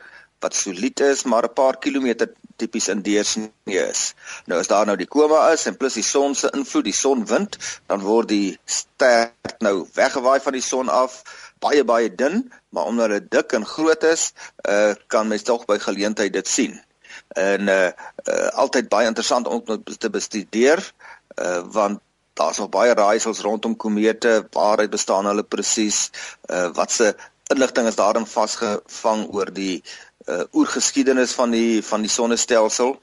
wat 0.43 0.55
solied 0.59 1.01
is 1.01 1.23
maar 1.23 1.47
'n 1.49 1.53
paar 1.55 1.79
kilometer 1.79 2.33
tipies 2.57 2.89
in 2.89 3.03
deursnee 3.03 3.83
is. 3.91 4.15
Nou 4.47 4.61
as 4.61 4.71
daar 4.71 4.87
nou 4.87 4.97
die 4.97 5.07
koma 5.07 5.51
is 5.53 5.67
en 5.67 5.77
plus 5.77 5.95
die 5.99 6.07
son 6.07 6.35
se 6.35 6.51
invloed, 6.55 6.85
die 6.85 6.97
sonwind, 6.97 7.59
dan 7.87 8.01
word 8.01 8.29
die 8.29 8.59
ster 8.65 9.33
nou 9.59 9.89
weggewaai 9.95 10.41
van 10.41 10.53
die 10.53 10.63
son 10.63 10.89
af, 10.89 11.23
baie 11.59 11.85
baie 11.85 12.15
dun, 12.15 12.53
maar 12.69 12.85
omdat 12.91 13.09
dit 13.17 13.31
dik 13.31 13.53
en 13.53 13.67
groot 13.67 14.03
is, 14.03 14.33
uh 14.69 14.95
kan 15.07 15.29
mens 15.29 15.43
tog 15.43 15.65
by 15.65 15.79
geleentheid 15.79 16.33
dit 16.33 16.49
sien. 16.49 16.81
En 17.29 17.69
uh, 17.69 17.91
uh 18.29 18.49
altyd 18.65 18.89
baie 18.89 19.07
interessant 19.07 19.47
om 19.47 19.83
te 19.99 20.11
bestudeer 20.11 20.93
uh 21.39 21.63
want 21.73 22.01
daar's 22.35 22.59
nog 22.59 22.69
baie 22.73 22.95
raaisels 22.95 23.41
rondom 23.41 23.77
komete, 23.77 24.47
waarheid 24.53 24.91
bestaan 24.91 25.27
hulle 25.29 25.43
presies, 25.45 26.11
uh, 26.49 26.71
wat 26.73 26.91
se 26.91 27.15
inligting 27.53 27.87
is 27.87 27.99
daarin 27.99 28.27
vasgevang 28.27 29.27
oor 29.35 29.53
die 29.53 29.83
uh, 30.27 30.43
oergeskiedenis 30.53 31.33
van 31.39 31.51
die 31.51 31.83
van 31.85 32.05
die 32.05 32.11
sonnestelsel. 32.11 32.95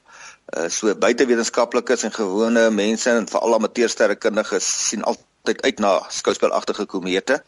Uh, 0.56 0.68
so 0.68 0.94
buitewetenskaplikes 0.94 2.04
en 2.08 2.14
gewone 2.14 2.70
mense 2.70 3.10
en 3.10 3.28
veral 3.30 3.54
amateursterrekundiges 3.54 4.68
sien 4.88 5.02
altyd 5.02 5.62
uit 5.62 5.78
na 5.78 5.96
skouspelagtige 6.08 6.86
komete. 6.90 7.42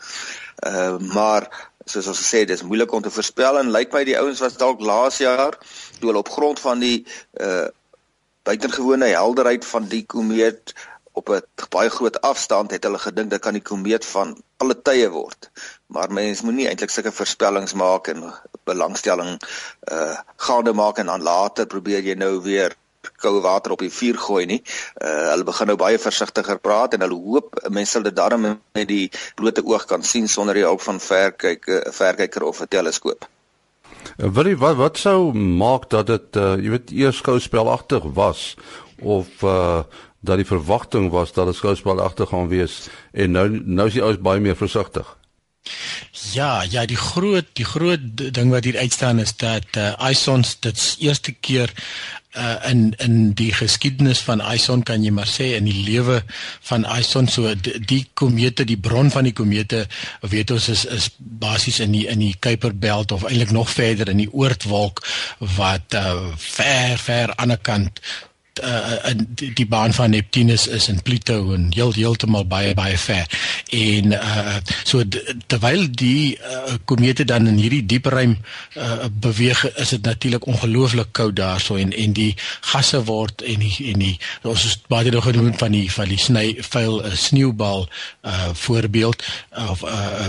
Uh, 0.67 0.99
maar 1.13 1.49
soos 1.85 2.07
ons 2.07 2.19
gesê 2.23 2.45
het, 2.45 2.53
dis 2.53 2.63
moeilik 2.63 2.93
om 2.93 3.03
te 3.03 3.11
voorspel 3.11 3.59
en 3.59 3.73
lyk 3.75 3.95
my 3.95 4.05
die 4.07 4.19
ouens 4.19 4.41
was 4.45 4.59
dalk 4.61 4.81
laas 4.81 5.19
jaar 5.19 5.57
toe 5.99 6.11
hulle 6.11 6.23
op 6.23 6.31
grond 6.31 6.61
van 6.61 6.83
die 6.83 6.99
uh 7.41 7.69
buitengewone 8.43 9.07
helderheid 9.07 9.63
van 9.65 9.85
die 9.87 10.03
komeet 10.03 10.73
op 11.13 11.29
'n 11.29 11.43
baie 11.71 11.91
groot 11.91 12.21
afstand 12.21 12.71
het 12.71 12.85
hulle 12.85 12.99
gedink 12.99 13.31
dit 13.31 13.41
kan 13.41 13.53
die 13.53 13.63
komeet 13.63 14.07
van 14.07 14.37
alle 14.57 14.77
tye 14.83 15.09
word. 15.11 15.51
Maar 15.87 16.13
mens 16.13 16.41
moenie 16.41 16.69
eintlik 16.69 16.91
sulke 16.91 17.13
voorspellings 17.13 17.73
maak 17.73 18.07
en 18.07 18.33
belangstelling 18.65 19.41
uh 19.93 20.17
gaande 20.37 20.73
maak 20.73 20.99
en 20.99 21.07
dan 21.07 21.23
later 21.23 21.67
probeer 21.67 22.03
jy 22.03 22.15
nou 22.15 22.41
weer 22.43 22.77
koue 23.23 23.41
water 23.41 23.73
op 23.73 23.83
die 23.83 23.91
vuur 23.91 24.19
gooi 24.19 24.47
nie. 24.47 24.63
Uh 25.03 25.29
hulle 25.33 25.45
begin 25.45 25.67
nou 25.73 25.77
baie 25.77 25.99
versigtiger 25.99 26.59
praat 26.59 26.95
en 26.95 27.01
hulle 27.01 27.19
hoop 27.27 27.61
mense 27.69 27.97
sal 27.97 28.07
dit 28.07 28.17
daarom 28.17 28.47
met 28.73 28.89
die 28.89 29.11
blote 29.35 29.65
oog 29.65 29.85
kan 29.91 30.03
sien 30.03 30.29
sonder 30.29 30.55
die 30.55 30.67
hulp 30.67 30.81
van 30.81 31.01
verkyk 31.01 31.69
'n 31.69 31.93
verkyker 31.93 32.43
of 32.43 32.61
'n 32.61 32.69
teleskoop. 32.69 33.29
Wat 34.17 34.47
wat 34.59 34.77
wat 34.77 34.99
sou 34.99 35.33
maak 35.35 35.91
dat 35.91 36.07
dit 36.07 36.37
uh 36.37 36.55
jy 36.57 36.71
weet 36.71 36.91
eers 36.91 37.17
skouspelagtig 37.17 38.03
was 38.15 38.55
of 39.01 39.43
uh 39.43 39.83
dat 40.23 40.39
die 40.41 40.49
verwagting 40.49 41.11
was 41.11 41.35
dat 41.35 41.51
dit 41.51 41.59
skouspelagtig 41.59 42.31
gaan 42.31 42.49
wees 42.49 42.87
en 43.13 43.35
nou 43.35 43.49
nou 43.51 43.89
is 43.91 43.99
die 43.99 44.05
ouens 44.05 44.23
baie 44.23 44.41
meer 44.41 44.57
versigtig. 44.57 45.17
Ja, 46.33 46.63
ja, 46.67 46.87
die 46.87 46.99
groot 46.99 47.47
die 47.59 47.67
groot 47.67 48.01
ding 48.35 48.51
wat 48.51 48.65
hier 48.67 48.79
uitstaan 48.79 49.23
is 49.23 49.37
dat 49.39 49.77
uh, 49.79 49.93
Isons 50.11 50.57
dit 50.61 50.97
eerste 50.99 51.33
keer 51.33 51.71
uh, 52.37 52.57
in 52.71 52.95
in 52.99 53.33
die 53.39 53.53
geskiedenis 53.53 54.23
van 54.27 54.41
Ison 54.41 54.83
kan 54.83 55.05
jy 55.05 55.13
maar 55.15 55.29
sê 55.29 55.53
in 55.59 55.69
die 55.69 55.85
lewe 55.85 56.23
van 56.69 56.87
Ison 56.99 57.29
so 57.29 57.53
die, 57.55 57.77
die 57.79 58.03
komete 58.19 58.67
die 58.69 58.79
bron 58.81 59.11
van 59.13 59.29
die 59.29 59.35
komete 59.37 59.85
weet 60.35 60.51
ons 60.55 60.69
is 60.73 60.85
is 60.85 61.11
basies 61.19 61.81
in 61.85 61.95
die 61.97 62.07
in 62.11 62.23
die 62.25 62.35
Kuiperbelt 62.39 63.13
of 63.13 63.27
eintlik 63.29 63.53
nog 63.55 63.71
verder 63.71 64.13
in 64.13 64.25
die 64.25 64.33
Oortwolk 64.33 65.05
wat 65.59 65.99
uh, 65.99 66.33
ver 66.37 66.99
ver 66.99 67.37
aan 67.37 67.55
die 67.55 67.61
kant 67.63 68.03
uh, 68.63 69.11
in 69.11 69.27
die, 69.29 69.53
die 69.53 69.67
baan 69.67 69.93
van 69.93 70.11
Neptunus 70.11 70.67
is 70.67 70.89
in 70.89 71.03
Pluto 71.03 71.53
en 71.53 71.69
heel 71.75 71.93
heeltemal 71.93 72.47
baie 72.47 72.75
baie 72.75 72.99
ver. 72.99 73.27
En 73.71 74.13
uh 74.17 74.57
so 74.85 75.03
terwyl 75.47 75.87
die 75.91 76.39
uh, 76.39 76.77
komete 76.85 77.25
dan 77.25 77.47
in 77.47 77.61
hierdie 77.61 77.85
diep 77.87 78.07
ruim 78.13 78.37
uh, 78.77 79.09
beweeg, 79.11 79.65
is 79.77 79.95
dit 79.97 80.03
natuurlik 80.03 80.47
ongelooflik 80.47 81.13
koud 81.13 81.37
daarso 81.37 81.77
en 81.77 81.93
en 81.93 82.13
die 82.17 82.35
gasse 82.73 83.03
word 83.05 83.43
en 83.43 83.65
die 83.65 83.93
en 83.93 84.05
die 84.07 84.15
ons 84.43 84.67
is 84.69 84.79
baie 84.89 85.11
nog 85.11 85.25
genoem 85.29 85.55
van 85.59 85.73
die 85.75 85.89
van 85.93 86.09
die 86.09 86.21
sny 86.21 86.47
vuil 86.73 87.03
'n 87.03 87.17
sneeubal 87.17 87.89
uh 88.23 88.51
voorbeeld 88.53 89.23
of 89.71 89.83
uh, 89.83 90.29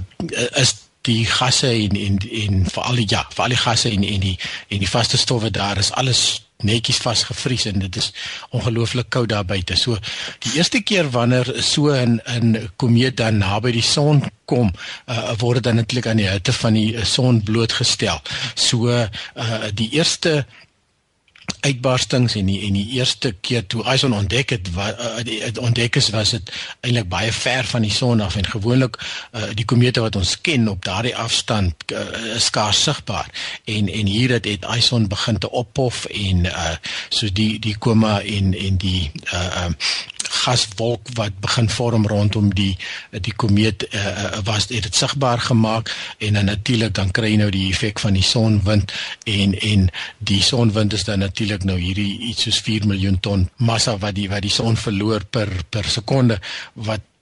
is 0.59 0.75
die 1.03 1.25
gasse 1.27 1.67
en 1.67 1.95
en 1.99 2.17
en 2.31 2.65
veral 2.71 3.03
ja, 3.07 3.25
veral 3.33 3.55
die 3.55 3.59
gasse 3.59 3.89
en 3.89 4.03
en 4.07 4.19
die 4.23 4.37
en 4.67 4.79
die 4.79 4.89
vaste 4.89 5.17
stowwe 5.17 5.51
daar 5.51 5.77
is 5.77 5.91
alles 5.91 6.43
netjies 6.63 7.01
vasgevries 7.03 7.65
en 7.69 7.79
dit 7.79 7.95
is 7.99 8.11
ongelooflik 8.51 9.09
koud 9.09 9.29
daar 9.29 9.45
buite. 9.45 9.75
So 9.75 9.97
die 10.45 10.55
eerste 10.57 10.81
keer 10.81 11.09
wanneer 11.09 11.53
so 11.61 11.91
'n 11.91 12.19
'n 12.25 12.69
komeet 12.75 13.17
dan 13.17 13.37
naby 13.37 13.71
die 13.71 13.81
son 13.81 14.23
kom, 14.45 14.73
uh, 15.07 15.31
word 15.39 15.63
dan 15.63 15.75
netlik 15.75 16.07
aan 16.07 16.17
die 16.17 16.27
hitte 16.27 16.53
van 16.53 16.73
die 16.73 17.05
son 17.05 17.43
blootgestel. 17.43 18.21
So 18.55 18.89
uh, 18.89 19.07
die 19.73 19.89
eerste 19.91 20.45
uitbarstings 21.63 22.35
en 22.35 22.45
die 22.45 22.59
en 22.67 22.75
die 22.75 22.87
eerste 22.97 23.33
keer 23.41 23.65
toe 23.67 23.83
Ison 23.93 24.13
ontdek 24.13 24.49
het 24.55 24.71
wat 24.75 24.99
uh, 24.99 25.63
ontdek 25.63 25.95
is 25.95 26.09
was 26.15 26.33
dit 26.35 26.51
eintlik 26.81 27.07
baie 27.11 27.31
ver 27.31 27.67
van 27.67 27.85
die 27.85 27.91
son 27.91 28.21
af 28.21 28.35
en 28.39 28.47
gewoonlik 28.47 28.99
uh, 28.99 29.49
die 29.55 29.65
komete 29.65 30.03
wat 30.03 30.15
ons 30.19 30.35
ken 30.41 30.67
op 30.67 30.83
daardie 30.85 31.15
afstand 31.15 31.91
uh, 31.91 32.35
is 32.35 32.45
skaars 32.51 32.83
sigbaar. 32.83 33.29
En 33.65 33.89
en 33.89 34.05
hier 34.05 34.31
het, 34.35 34.45
het 34.45 34.65
Ison 34.77 35.07
begin 35.07 35.37
te 35.37 35.51
oppof 35.51 36.05
en 36.05 36.45
uh, 36.45 36.75
so 37.09 37.31
die 37.31 37.59
die 37.59 37.77
koma 37.77 38.19
en 38.21 38.53
en 38.53 38.77
die 38.77 39.11
uh, 39.33 39.65
um, 39.65 39.77
gaswolk 40.33 41.11
wat 41.17 41.37
begin 41.43 41.69
vorm 41.69 42.07
rondom 42.07 42.49
die 42.55 42.73
die 43.11 43.33
komeet 43.35 43.85
uh, 43.91 44.39
was 44.47 44.67
het 44.71 44.87
dit 44.87 44.95
sigbaar 44.95 45.39
gemaak 45.39 45.91
en 46.17 46.33
dan 46.39 46.49
natuurlik 46.51 46.93
dan 46.93 47.11
kry 47.11 47.33
jy 47.33 47.39
nou 47.43 47.51
die 47.53 47.69
effek 47.71 48.01
van 48.03 48.17
die 48.17 48.25
sonwind 48.25 48.93
en 49.29 49.55
en 49.59 49.87
die 50.17 50.41
sonwind 50.43 50.93
is 50.93 51.05
dan 51.07 51.23
natuurlik 51.23 51.63
nou 51.63 51.79
hierdie 51.79 52.19
iets 52.29 52.47
soos 52.47 52.59
4 52.65 52.87
miljoen 52.89 53.19
ton 53.19 53.47
massa 53.57 53.97
wat 53.97 54.17
die 54.19 54.29
wat 54.29 54.45
die 54.45 54.53
son 54.53 54.77
verloor 54.77 55.25
per 55.29 55.49
per 55.69 55.89
sekonde 55.89 56.39
wat 56.73 57.12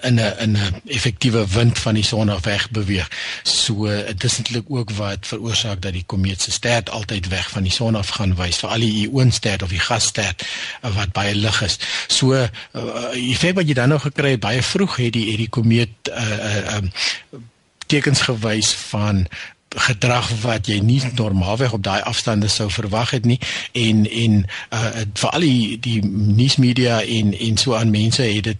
in 0.00 0.14
'n 0.14 0.34
in 0.38 0.56
'n 0.56 0.80
effektiewe 0.86 1.46
wind 1.46 1.78
van 1.78 1.94
die 1.94 2.04
son 2.04 2.28
af 2.28 2.44
weg 2.44 2.70
beweeg. 2.70 3.10
So 3.42 3.86
dit 3.86 4.24
is 4.24 4.36
eintlik 4.36 4.64
ook 4.68 4.90
wat 4.90 5.26
veroorsaak 5.26 5.82
dat 5.82 5.92
die 5.92 6.04
komeet 6.06 6.42
se 6.42 6.50
stert 6.50 6.90
altyd 6.90 7.28
weg 7.28 7.50
van 7.50 7.62
die 7.62 7.72
son 7.72 7.94
af 7.94 8.08
gaan 8.08 8.34
wys 8.34 8.56
vir 8.56 8.68
al 8.68 8.80
die 8.80 9.08
ionstert 9.08 9.62
of 9.62 9.68
die 9.68 9.78
gasstert 9.80 10.46
uh, 10.82 10.94
wat 10.94 11.12
baie 11.12 11.34
lig 11.34 11.62
is. 11.62 11.78
So 12.06 12.32
uh, 12.32 12.48
die 13.12 13.36
feit 13.36 13.54
wat 13.54 13.66
jy 13.66 13.74
dan 13.74 13.88
nog 13.88 14.02
gekry 14.02 14.30
het 14.30 14.40
baie 14.40 14.62
vroeg 14.62 14.96
het 14.96 15.12
die 15.12 15.30
het 15.30 15.36
die 15.36 15.48
komeet 15.48 15.90
uh, 16.10 16.38
uh, 16.38 16.74
um, 16.76 16.92
tekens 17.86 18.20
gewys 18.20 18.72
van 18.72 19.26
gedrag 19.68 20.30
wat 20.40 20.66
jy 20.66 20.78
nie 20.80 21.02
normaalweg 21.14 21.72
op 21.72 21.82
daai 21.82 22.00
afstande 22.00 22.48
sou 22.48 22.70
verwag 22.70 23.10
het 23.10 23.24
nie 23.24 23.38
en 23.72 24.06
en 24.10 24.46
uh, 24.72 25.04
vir 25.14 25.30
al 25.30 25.44
die 25.44 25.78
die 25.80 26.00
nuusmedia 26.04 27.02
en 27.02 27.34
en 27.38 27.56
so 27.56 27.74
aan 27.74 27.90
mense 27.90 28.22
het 28.22 28.44
dit 28.44 28.56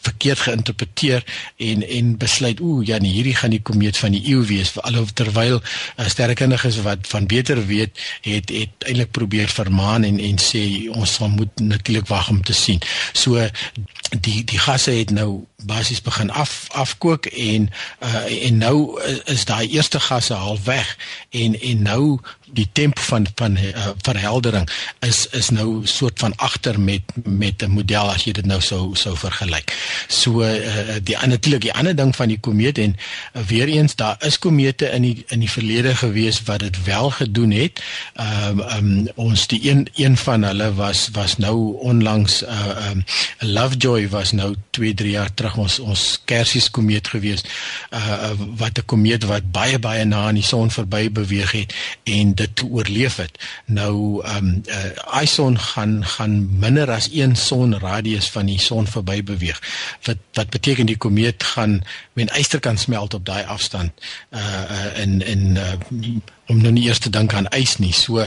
verkeerd 0.00 0.38
geïnterpreteer 0.38 1.24
en 1.56 1.88
en 1.88 2.16
besluit 2.16 2.60
o 2.60 2.82
ja 2.82 2.98
nee 2.98 3.12
hierdie 3.12 3.34
gaan 3.34 3.54
die 3.54 3.62
komeet 3.62 3.96
van 3.96 4.14
die 4.16 4.22
eeu 4.32 4.44
wees 4.46 4.74
alhoewel 4.80 5.12
terwyl 5.14 5.60
uh, 5.60 6.06
sterrekundiges 6.08 6.80
wat 6.86 7.06
van 7.08 7.26
beter 7.26 7.66
weet 7.66 8.00
het 8.20 8.48
het 8.48 8.88
eintlik 8.88 9.10
probeer 9.10 9.48
vermaan 9.48 10.04
en 10.04 10.20
en 10.20 10.38
sê 10.40 10.64
ons 10.90 11.18
moet 11.18 11.60
natuurlik 11.60 12.06
wag 12.06 12.28
om 12.28 12.42
te 12.42 12.52
sien. 12.52 12.80
So 13.12 13.48
die 14.20 14.44
die 14.44 14.58
gasse 14.58 14.90
het 14.90 15.10
nou 15.10 15.44
basies 15.64 16.02
begin 16.02 16.30
af 16.30 16.66
afkook 16.70 17.26
en 17.26 17.70
uh, 18.02 18.46
en 18.46 18.58
nou 18.58 19.00
is, 19.02 19.20
is 19.34 19.44
daai 19.44 19.68
eerste 19.68 20.00
gasse 20.00 20.34
al 20.34 20.58
weg 20.64 20.96
en 21.30 21.60
en 21.60 21.82
nou 21.82 22.18
die 22.54 22.68
tempo 22.72 23.02
van 23.02 23.26
van 23.34 23.56
uh, 23.56 23.88
verheldering 24.06 24.68
is 25.00 25.26
is 25.30 25.50
nou 25.50 25.86
soort 25.86 26.18
van 26.18 26.36
agter 26.36 26.80
met 26.80 27.02
met 27.24 27.62
'n 27.62 27.70
model 27.70 28.10
as 28.10 28.24
jy 28.24 28.32
dit 28.32 28.46
nou 28.46 28.60
sou 28.60 28.94
sou 28.94 29.16
vergelyk. 29.16 29.74
So 30.08 30.42
uh, 30.42 30.96
die 31.02 31.16
natuurlik 31.26 31.60
die 31.60 31.72
ander 31.72 31.96
ding 31.96 32.16
van 32.16 32.28
die 32.28 32.38
komeet 32.38 32.78
en 32.78 32.96
uh, 32.96 33.42
weer 33.42 33.68
eens 33.68 33.94
daar 33.94 34.16
is 34.20 34.38
komete 34.38 34.90
in 34.90 35.02
die 35.02 35.24
in 35.28 35.40
die 35.40 35.50
verlede 35.50 35.94
gewees 35.94 36.42
wat 36.42 36.60
dit 36.60 36.84
wel 36.84 37.10
gedoen 37.10 37.50
het. 37.50 37.82
Ehm 38.14 38.60
um, 38.60 38.62
um, 38.76 39.08
ons 39.14 39.46
die 39.46 39.70
een 39.70 39.88
een 39.94 40.16
van 40.16 40.42
hulle 40.42 40.74
was 40.74 41.08
was 41.12 41.36
nou 41.36 41.76
onlangs 41.78 42.42
'n 42.42 42.46
uh, 42.48 42.90
um, 42.90 43.04
Lovejoy 43.38 44.08
was 44.08 44.32
nou 44.32 44.54
2 44.70 44.94
3 44.94 45.10
jaar 45.10 45.34
terug 45.34 45.56
ons 45.56 45.78
ons 45.78 46.20
Kersies 46.24 46.70
komeet 46.70 47.08
gewees. 47.08 47.44
Uh, 47.90 48.30
wat 48.56 48.78
'n 48.78 48.84
komeet 48.84 49.24
wat 49.24 49.50
baie 49.50 49.78
baie 49.78 50.04
na 50.04 50.26
aan 50.26 50.34
die 50.34 50.42
son 50.42 50.70
verby 50.70 51.10
beweeg 51.10 51.52
het 51.52 51.74
en 52.04 52.34
dit 52.34 52.43
oorleef 52.70 53.16
het. 53.16 53.38
Nou 53.64 54.24
ehm 54.24 54.36
um, 54.36 54.62
uh, 54.66 55.22
Ison 55.22 55.58
gaan 55.58 56.04
gaan 56.04 56.58
minder 56.58 56.90
as 56.90 57.10
1 57.10 57.36
sonradius 57.36 58.30
van 58.30 58.46
die 58.46 58.60
son 58.60 58.86
verby 58.86 59.22
beweeg. 59.22 59.60
Wat 60.02 60.16
wat 60.32 60.50
beteken 60.50 60.86
die 60.86 60.96
komeet 60.96 61.42
gaan 61.42 61.82
men 62.12 62.30
yster 62.38 62.60
kan 62.60 62.78
smelt 62.78 63.14
op 63.14 63.24
daai 63.26 63.44
afstand. 63.44 63.92
Uh 64.30 64.40
uh 64.70 64.98
in 64.98 65.20
in 65.22 65.56
uh, 65.56 65.72
om 66.46 66.60
nou 66.60 66.72
nie 66.72 66.86
eers 66.88 66.98
te 66.98 67.10
dink 67.10 67.34
aan 67.34 67.48
ys 67.56 67.78
nie. 67.78 67.92
So 67.92 68.26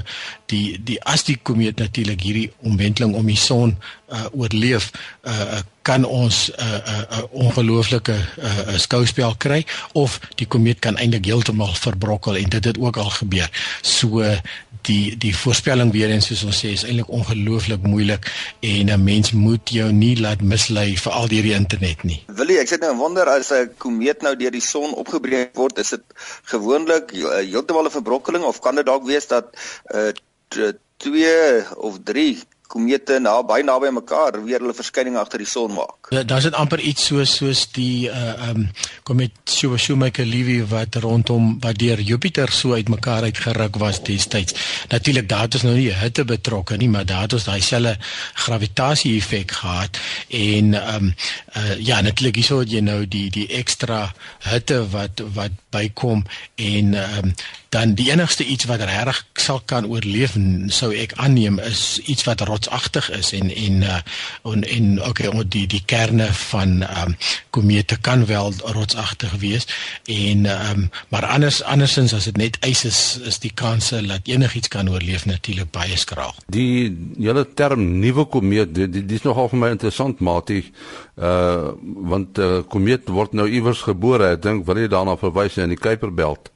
die 0.51 0.77
die 0.83 0.97
as 1.03 1.23
die 1.27 1.37
komeet 1.37 1.79
natuurlik 1.81 2.21
hierdie 2.21 2.51
omwenteling 2.65 3.15
om 3.15 3.25
die 3.25 3.39
son 3.39 3.75
uh, 4.07 4.25
oorleef, 4.31 4.91
uh, 5.27 5.59
kan 5.87 6.03
ons 6.05 6.51
'n 6.51 6.61
uh, 6.61 6.67
uh, 6.67 7.01
uh, 7.17 7.23
ongelooflike 7.31 8.15
uh, 8.15 8.77
skouspel 8.77 9.35
kry 9.37 9.65
of 9.93 10.19
die 10.35 10.47
komeet 10.47 10.79
kan 10.79 10.97
eintlik 10.97 11.25
heeltemal 11.25 11.73
verbrokkel 11.73 12.35
en 12.35 12.49
dit 12.49 12.65
het 12.65 12.77
ook 12.77 12.97
al 12.97 13.09
gebeur. 13.09 13.49
So 13.81 14.23
die 14.87 15.17
die 15.17 15.35
voorspelling 15.35 15.91
weer 15.91 16.11
eens 16.13 16.27
soos 16.29 16.43
ons 16.47 16.59
sê 16.63 16.71
is 16.75 16.83
eintlik 16.87 17.09
ongelooflik 17.13 17.83
moeilik 17.83 18.27
en 18.59 18.91
'n 18.91 19.03
mens 19.03 19.31
moet 19.31 19.69
jou 19.69 19.91
nie 19.91 20.15
laat 20.19 20.41
mislei 20.41 20.97
vir 20.97 21.11
al 21.11 21.27
die 21.27 21.53
internet 21.53 22.03
nie. 22.03 22.23
Willie, 22.27 22.59
ek 22.59 22.67
sit 22.67 22.81
nou 22.81 22.95
wonder 22.95 23.27
as 23.29 23.51
'n 23.51 23.69
komeet 23.77 24.21
nou 24.21 24.35
deur 24.35 24.51
die 24.51 24.61
son 24.61 24.93
opgebreek 24.93 25.55
word, 25.55 25.77
is 25.77 25.89
dit 25.89 26.03
gewoonlik 26.43 27.11
heeltemal 27.51 27.85
'n 27.85 27.91
verbrokkeling 28.07 28.43
of 28.43 28.59
kan 28.59 28.75
dit 28.79 28.87
dalk 28.87 29.03
wees 29.05 29.27
dat 29.27 29.51
uh, 29.91 30.71
2 30.97 31.75
of 31.77 31.99
3 32.03 32.39
komete 32.67 33.19
naby 33.23 33.61
naby 33.63 33.89
mekaar 33.95 34.35
weer 34.43 34.59
hulle 34.59 34.75
verskyning 34.75 35.15
agter 35.19 35.39
die 35.39 35.47
son 35.47 35.71
maak. 35.71 36.09
Ja, 36.11 36.23
Daar's 36.27 36.47
dit 36.49 36.55
amper 36.59 36.81
iets 36.83 37.05
soos 37.09 37.37
soos 37.39 37.63
die 37.75 38.09
uh 38.11 38.49
um 38.49 38.65
komet 39.07 39.31
Shoemaker-Levy 39.47 40.59
wat 40.67 40.99
rondom 41.03 41.55
wat 41.63 41.79
deur 41.79 42.01
Jupiter 42.03 42.51
so 42.51 42.75
uitmekaar 42.75 43.29
uitgeruk 43.29 43.79
was 43.79 44.01
destyds. 44.03 44.55
Natuurlik 44.91 45.29
daar 45.29 45.47
het 45.47 45.55
ons 45.59 45.63
nou 45.67 45.75
nie 45.77 45.93
hitte 45.95 46.25
betrokke 46.27 46.77
nie, 46.77 46.89
maar 46.91 47.07
daar 47.07 47.27
het 47.27 47.37
ons 47.39 47.47
daai 47.47 47.61
selfe 47.63 47.95
gravitasie 48.45 49.15
effek 49.17 49.55
gehad 49.61 49.99
en 50.27 50.75
um 50.75 51.13
uh 51.55 51.79
ja, 51.79 52.01
natuurlik 52.01 52.41
hierso 52.41 52.59
het 52.59 52.71
jy 52.71 52.83
nou 52.83 53.05
die 53.07 53.29
die 53.31 53.47
ekstra 53.61 54.11
hitte 54.51 54.83
wat 54.91 55.23
wat 55.39 55.55
bykom 55.71 56.25
en 56.55 56.99
um 56.99 57.31
dan 57.77 57.93
die 57.97 58.09
enigste 58.09 58.45
iets 58.45 58.65
wat 58.65 58.81
regtig 58.81 59.21
sal 59.37 59.61
kan 59.69 59.85
oorleef 59.85 60.33
sou 60.73 60.89
ek 60.97 61.13
aanneem 61.21 61.59
is 61.61 61.99
iets 62.09 62.25
wat 62.25 62.41
rotsagtig 62.49 63.09
is 63.13 63.31
en 63.37 63.51
en 63.53 63.83
uh, 63.85 63.99
en, 64.49 64.63
en 64.65 64.87
okay 65.05 65.29
om 65.29 65.43
die 65.45 65.67
die 65.69 65.83
kerne 65.85 66.29
van 66.49 66.81
um, 66.87 67.13
komete 67.53 67.99
kan 68.01 68.25
wel 68.25 68.53
rotsagtig 68.77 69.35
wees 69.43 69.67
en 70.09 70.45
um, 70.49 70.87
maar 71.13 71.29
anders 71.29 71.61
andersins 71.63 72.15
as 72.17 72.25
dit 72.31 72.41
net 72.41 72.57
ys 72.65 72.83
is 72.89 73.01
is 73.29 73.39
die 73.45 73.53
kanse 73.53 74.01
dat 74.07 74.27
enigiets 74.27 74.73
kan 74.73 74.89
oorleef 74.89 75.25
natuurlik 75.29 75.69
baie 75.71 75.97
skraal. 75.97 76.33
Die 76.49 76.89
hele 77.19 77.45
term 77.53 77.83
nuwe 78.01 78.25
komeet 78.25 78.73
dis 78.75 78.89
die, 78.91 79.05
die 79.05 79.21
is 79.21 79.25
nogal 79.27 79.51
vir 79.53 79.63
my 79.63 79.71
interessant 79.75 80.23
maatie 80.23 80.63
uh 81.15 81.73
want 82.09 82.39
uh, 82.41 82.61
komeet 82.69 83.09
word 83.09 83.33
nou 83.37 83.47
iewers 83.49 83.81
gebore. 83.85 84.33
Ek 84.35 84.43
dink 84.43 84.65
wil 84.67 84.79
jy 84.81 84.89
daarna 84.91 85.17
verwys 85.19 85.57
in 85.61 85.73
die 85.73 85.81
Kuiperbelt 85.81 86.51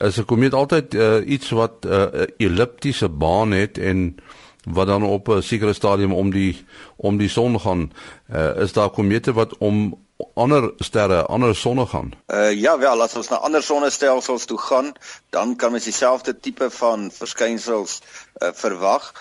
is 0.00 0.16
'n 0.16 0.24
komeet 0.24 0.54
altyd 0.54 0.94
uh, 0.94 1.28
iets 1.28 1.50
wat 1.50 1.72
'n 1.80 1.88
uh, 1.88 2.22
elliptiese 2.36 3.08
baan 3.08 3.50
het 3.50 3.78
en 3.78 4.16
wat 4.64 4.86
dan 4.86 5.02
op 5.02 5.28
'n 5.28 5.42
sekere 5.42 5.72
stadium 5.72 6.12
om 6.12 6.30
die 6.30 6.64
om 6.96 7.16
die 7.16 7.28
son 7.28 7.60
gaan 7.60 7.92
uh, 8.32 8.56
is 8.56 8.72
daar 8.72 8.90
komete 8.90 9.32
wat 9.32 9.58
om 9.58 9.98
ander 10.34 10.72
sterre, 10.76 11.22
ander 11.26 11.56
sonne 11.56 11.86
gaan. 11.86 12.12
Uh 12.26 12.52
ja, 12.52 12.78
wel 12.78 13.02
as 13.02 13.14
ons 13.14 13.28
na 13.28 13.36
ander 13.36 13.62
sonnestelsels 13.62 14.44
toe 14.44 14.58
gaan, 14.58 14.92
dan 15.30 15.56
kan 15.56 15.72
mens 15.72 15.84
dieselfde 15.84 16.40
tipe 16.40 16.70
van 16.70 17.10
verskynsels 17.12 18.00
uh, 18.38 18.48
verwag. 18.52 19.12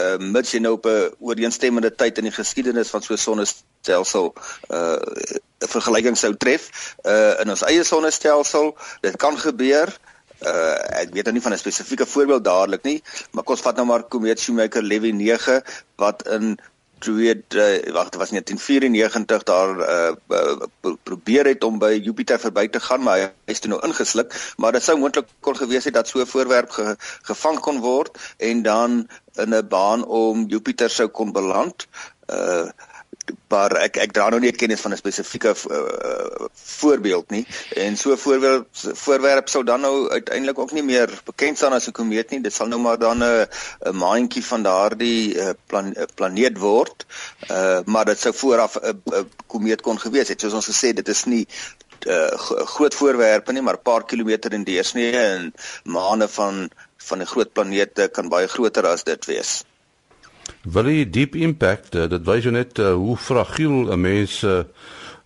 Uh 0.00 0.16
mits 0.16 0.52
jy 0.52 0.58
nou 0.58 0.72
op 0.72 0.86
'n 0.86 1.14
ooreenstemmende 1.18 1.94
tyd 1.94 2.18
in 2.18 2.24
die 2.24 2.32
geskiedenis 2.32 2.88
van 2.88 3.02
so 3.02 3.12
'n 3.12 3.18
sonnestelsel 3.18 4.34
uh 4.68 4.96
'n 5.60 5.68
vergelyking 5.68 6.16
sou 6.16 6.36
tref 6.36 6.94
uh 7.04 7.40
in 7.40 7.50
ons 7.50 7.62
eie 7.62 7.84
sonnestelsel, 7.84 8.76
dit 9.00 9.16
kan 9.16 9.38
gebeur 9.38 9.88
uh 9.88 10.15
ek 10.40 11.12
weet 11.12 11.24
nou 11.24 11.32
nie 11.32 11.42
van 11.42 11.52
'n 11.52 11.58
spesifieke 11.58 12.06
voorbeeld 12.06 12.44
dadelik 12.44 12.82
nie, 12.82 13.02
maar 13.32 13.44
ons 13.44 13.60
vat 13.60 13.76
nou 13.76 13.86
maar 13.86 14.08
Comet 14.08 14.40
Shoemaker 14.40 14.82
Levy 14.82 15.10
9 15.10 15.62
wat 15.96 16.28
in 16.28 16.58
weet 17.04 17.54
uh, 17.54 17.92
wag 17.92 18.08
dit 18.08 18.20
was 18.20 18.30
1994 18.30 19.42
daar 19.42 19.78
uh, 19.78 20.96
probeer 21.02 21.46
het 21.46 21.64
om 21.64 21.78
by 21.78 22.00
Jupiter 22.02 22.38
verby 22.38 22.68
te 22.68 22.80
gaan 22.80 23.02
maar 23.02 23.18
hy 23.18 23.28
is 23.44 23.60
toe 23.60 23.70
nou 23.70 23.80
ingesluk. 23.86 24.32
Maar 24.56 24.72
dit 24.72 24.82
sou 24.82 24.98
moontlik 24.98 25.28
kon 25.40 25.56
gewees 25.56 25.84
het 25.84 25.94
dat 25.94 26.08
so 26.08 26.20
'n 26.20 26.26
voorwerp 26.26 26.70
ge, 26.70 26.96
gevang 27.22 27.60
kon 27.60 27.80
word 27.80 28.18
en 28.36 28.62
dan 28.62 29.08
in 29.34 29.54
'n 29.54 29.68
baan 29.68 30.04
om 30.04 30.46
Jupiter 30.48 30.90
sou 30.90 31.08
kon 31.08 31.32
beland. 31.32 31.86
Uh 32.26 32.68
maar 33.48 33.76
ek 33.80 33.96
ek 33.96 34.12
dra 34.16 34.28
nou 34.30 34.40
nie 34.40 34.52
kennis 34.52 34.80
van 34.80 34.92
'n 34.92 35.00
spesifieke 35.00 35.54
uh, 35.54 36.46
voorbeeld 36.52 37.30
nie. 37.30 37.46
En 37.76 37.96
so 37.96 38.12
'n 38.12 38.18
voorbeeld 38.18 38.66
voorwerp 39.04 39.48
sou 39.48 39.64
dan 39.64 39.80
nou 39.80 40.10
uiteindelik 40.10 40.58
ook 40.58 40.72
nie 40.72 40.82
meer 40.82 41.10
bekend 41.24 41.56
staan 41.56 41.72
as 41.72 41.86
'n 41.86 41.92
komeet 41.92 42.30
nie. 42.30 42.40
Dit 42.40 42.52
sal 42.52 42.66
nou 42.66 42.80
maar 42.80 42.98
dan 42.98 43.18
'n 43.18 43.46
'n 43.84 43.96
maandjie 43.96 44.44
van 44.44 44.62
daardie 44.62 45.34
uh, 45.34 45.50
plan, 45.66 45.94
uh, 45.96 46.02
planeet 46.14 46.58
word. 46.58 47.06
Uh, 47.50 47.78
maar 47.84 48.04
dit 48.04 48.18
sou 48.18 48.34
vooraf 48.34 48.76
'n 48.76 48.86
uh, 48.86 49.18
uh, 49.18 49.24
komeet 49.46 49.80
kon 49.80 49.98
gewees 49.98 50.28
het. 50.28 50.40
Soos 50.40 50.52
ons 50.52 50.68
gesê 50.68 50.92
dit 50.92 51.08
is 51.08 51.24
nie 51.24 51.46
uh, 52.06 52.30
groot 52.74 52.94
voorwerpe 52.94 53.52
nie 53.52 53.62
maar 53.62 53.78
'n 53.78 53.82
paar 53.82 54.04
kilometer 54.04 54.52
in 54.52 54.64
deursnee 54.64 55.12
en 55.12 55.54
maane 55.84 56.28
van 56.28 56.70
van 56.96 57.20
'n 57.20 57.26
groot 57.26 57.52
planete 57.52 58.08
kan 58.08 58.28
baie 58.28 58.48
groter 58.48 58.86
as 58.86 59.04
dit 59.04 59.24
wees 59.24 59.64
Wil 60.66 60.88
jy 60.90 61.04
deep 61.10 61.36
impact 61.38 61.94
uh, 61.94 62.08
dit 62.10 62.24
wys 62.26 62.46
jou 62.46 62.52
net 62.54 62.78
uh, 62.82 62.94
hoe 62.98 63.16
fragiel 63.16 63.92
'n 63.92 64.00
mens 64.00 64.42
uh, 64.42 64.64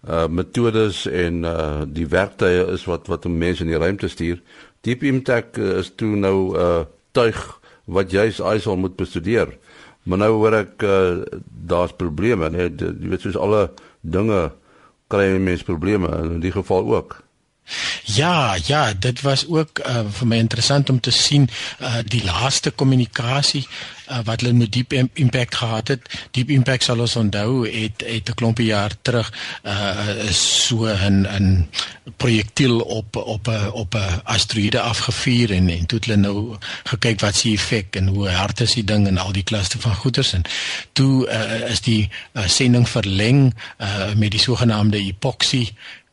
uh 0.04 0.26
metodes 0.28 1.06
en 1.06 1.44
uh 1.44 1.84
die 1.86 2.06
werktuie 2.08 2.66
is 2.72 2.84
wat 2.84 3.06
wat 3.06 3.24
'n 3.24 3.38
mens 3.38 3.60
in 3.60 3.66
die 3.66 3.78
ruimte 3.78 4.08
stuur. 4.08 4.40
Deep 4.80 5.02
impact 5.02 5.58
uh, 5.58 5.78
is 5.78 5.92
toe 5.94 6.16
nou 6.16 6.52
'n 6.52 6.56
uh, 6.56 6.84
tuig 7.12 7.60
wat 7.84 8.12
jy 8.12 8.28
ISO 8.28 8.76
moet 8.76 8.96
bestudeer. 8.96 9.56
Maar 10.02 10.18
nou 10.18 10.32
hoor 10.32 10.52
ek 10.52 10.82
uh, 10.82 11.20
daar's 11.66 11.92
probleme, 11.92 12.50
net 12.50 12.80
jy 12.80 13.08
weet 13.08 13.20
soos 13.20 13.36
alle 13.36 13.70
dinge 14.00 14.52
kry 15.08 15.38
mense 15.38 15.64
probleme 15.64 16.08
in 16.24 16.40
die 16.40 16.52
geval 16.52 16.88
ook. 16.94 17.20
Ja, 18.04 18.56
ja, 18.64 18.92
dit 18.94 19.20
was 19.20 19.46
ook 19.46 19.80
uh, 19.86 20.02
vir 20.10 20.26
my 20.26 20.36
interessant 20.36 20.90
om 20.90 21.00
te 21.00 21.10
sien 21.10 21.48
uh, 21.80 22.00
die 22.04 22.24
laaste 22.24 22.70
kommunikasie 22.70 23.66
uh, 24.10 24.18
wat 24.24 24.40
hulle 24.40 24.52
met 24.56 24.72
diep 24.72 24.92
impact 24.92 25.54
gehad 25.54 25.88
het. 25.88 26.08
Diep 26.36 26.50
impact 26.50 26.84
sal 26.88 27.00
ons 27.00 27.16
onthou 27.16 27.66
het 27.68 28.02
het 28.06 28.28
'n 28.28 28.34
klompie 28.34 28.66
jaar 28.66 28.92
terug 29.02 29.32
uh 29.64 30.28
so 30.30 30.86
'n 30.86 31.26
'n 31.26 31.68
projektiel 32.16 32.80
op 32.80 33.16
op 33.16 33.48
'n 33.48 33.70
op 33.72 33.94
'n 33.94 34.20
asteroïde 34.24 34.80
afgevuur 34.80 35.52
en 35.52 35.68
en 35.68 35.86
toe 35.86 35.98
het 35.98 36.06
hulle 36.06 36.18
nou 36.18 36.56
gekyk 36.84 37.20
wat 37.20 37.36
se 37.36 37.52
effek 37.52 37.96
en 37.96 38.06
hoe 38.06 38.28
hard 38.28 38.60
is 38.60 38.74
die 38.74 38.84
ding 38.84 39.06
en 39.06 39.18
al 39.18 39.32
die 39.32 39.42
klaste 39.42 39.80
van 39.80 39.94
goeters 39.94 40.32
en 40.32 40.42
toe 40.92 41.28
uh, 41.28 41.70
is 41.70 41.80
die 41.80 42.10
uh, 42.32 42.46
sending 42.46 42.88
verleng 42.88 43.54
uh 43.78 44.14
met 44.14 44.30
die 44.30 44.40
sogenaamde 44.40 44.98
epoxy 44.98 45.68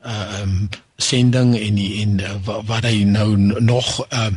uh 0.05 0.39
um 0.41 0.69
sending 0.97 1.53
en 1.59 1.75
die 1.77 2.01
en 2.01 2.21
wat 2.65 2.85
hy 2.87 3.03
nou 3.05 3.37
nog 3.61 4.05
uh, 4.09 4.27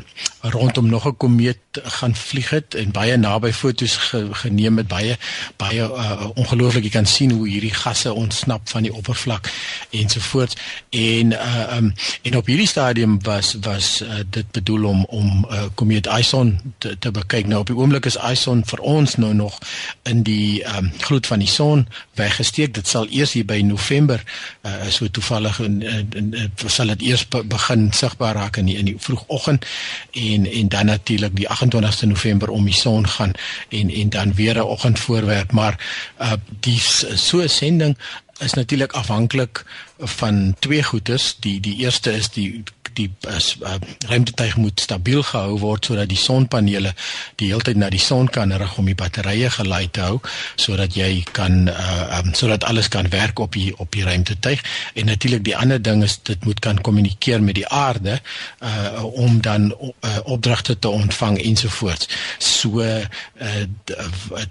rondom 0.41 0.89
nog 0.89 1.07
'n 1.07 1.17
komeet 1.17 1.59
gaan 1.73 2.15
vlieg 2.15 2.51
het 2.51 2.75
en 2.75 2.91
baie 2.91 3.17
naby 3.17 3.53
fotos 3.53 3.97
ge, 3.97 4.29
geneem 4.33 4.77
het 4.77 4.89
baie 4.89 5.17
baie 5.57 5.83
uh, 5.83 6.29
ongelooflik 6.35 6.85
jy 6.85 6.91
kan 6.91 7.07
sien 7.07 7.31
hoe 7.31 7.49
hierdie 7.49 7.75
gasse 7.75 8.13
ontsnap 8.13 8.69
van 8.69 8.83
die 8.83 8.95
oppervlak 8.95 9.51
ensovoorts 9.91 10.57
en 10.91 11.33
uh, 11.33 11.77
um, 11.77 11.95
en 12.23 12.37
op 12.37 12.47
hierdie 12.47 12.67
stadium 12.67 13.23
was 13.23 13.57
was 13.61 14.03
uh, 14.03 14.21
dit 14.31 14.51
bedoel 14.51 14.85
om 14.85 15.05
om 15.05 15.47
uh, 15.51 15.63
komeet 15.75 16.07
Ison 16.07 16.61
te, 16.79 16.99
te 16.99 17.11
bekyk. 17.11 17.47
Nou 17.47 17.61
op 17.61 17.67
die 17.67 17.77
oomblik 17.77 18.07
is 18.07 18.17
Ison 18.17 18.63
vir 18.67 18.79
ons 18.79 19.17
nou 19.17 19.35
nog 19.35 19.59
in 20.03 20.23
die 20.23 20.77
um, 20.77 20.93
gloed 20.99 21.27
van 21.27 21.39
die 21.39 21.49
son 21.49 21.87
weggesteek. 22.15 22.75
Dit 22.75 22.89
sal 22.89 23.07
eers 23.11 23.33
hier 23.33 23.45
by 23.45 23.61
November 23.61 24.23
uh, 24.63 24.87
so 24.89 25.11
toevallig 25.11 25.61
in, 25.61 25.83
in, 25.83 26.35
in 26.35 26.50
sal 26.67 26.87
dit 26.87 27.03
eers 27.03 27.29
be 27.29 27.45
begin 27.45 27.93
sigbaar 27.93 28.35
raak 28.35 28.57
in 28.57 28.67
die, 28.67 28.77
in 28.77 28.85
die 28.85 28.97
vroegoggend 28.99 29.67
en 30.13 30.47
en 30.47 30.69
dan 30.69 30.87
natuurlik 30.87 31.37
die 31.37 31.49
28ste 31.49 32.07
November 32.07 32.51
om 32.51 32.65
die 32.65 32.75
son 32.75 33.09
gaan 33.09 33.33
en 33.69 33.91
en 33.91 34.09
dan 34.09 34.35
weer 34.35 34.57
'n 34.57 34.71
oggendvoorwerp 34.77 35.53
maar 35.53 35.79
uh 36.21 36.33
die 36.61 36.81
so 37.15 37.47
sending 37.47 37.97
is 38.39 38.53
natuurlik 38.53 38.93
afhanklik 38.93 39.65
van 39.99 40.57
twee 40.59 40.83
goedes 40.83 41.37
die 41.41 41.61
die 41.61 41.77
eerste 41.77 42.13
is 42.13 42.29
die 42.29 42.63
die 42.99 43.09
uh, 43.29 43.75
ruimtetuig 44.09 44.57
moet 44.57 44.81
stabiel 44.81 45.23
gehou 45.23 45.59
word 45.59 45.85
sodat 45.87 46.09
die 46.11 46.19
sonpanele 46.19 46.95
die 47.41 47.51
hele 47.51 47.65
tyd 47.67 47.81
na 47.81 47.91
die 47.93 48.03
son 48.03 48.29
kan 48.29 48.53
rig 48.53 48.79
om 48.79 48.89
die 48.89 48.97
batterye 48.99 49.51
gelei 49.51 49.87
te 49.89 50.05
hou 50.07 50.21
sodat 50.57 50.97
jy 50.97 51.25
kan 51.37 51.69
uh, 51.69 52.21
um, 52.21 52.33
sodat 52.35 52.65
alles 52.65 52.89
kan 52.89 53.09
werk 53.13 53.39
op 53.39 53.53
die 53.53 53.71
op 53.79 53.93
die 53.93 54.05
ruimtetuig. 54.05 54.63
En 54.95 55.07
natuurlik 55.07 55.45
die 55.45 55.57
ander 55.57 55.83
ding 55.83 56.03
is 56.05 56.19
dit 56.23 56.45
moet 56.45 56.59
kan 56.61 56.81
kommunikeer 56.81 57.43
met 57.43 57.55
die 57.55 57.69
aarde 57.69 58.21
uh, 58.61 59.05
om 59.05 59.41
dan 59.41 59.71
uh, 59.71 60.19
opdragte 60.25 60.79
te 60.79 60.89
ontvang 60.89 61.39
ensovoorts 61.43 62.09
so 62.39 62.81
uh, 62.81 63.07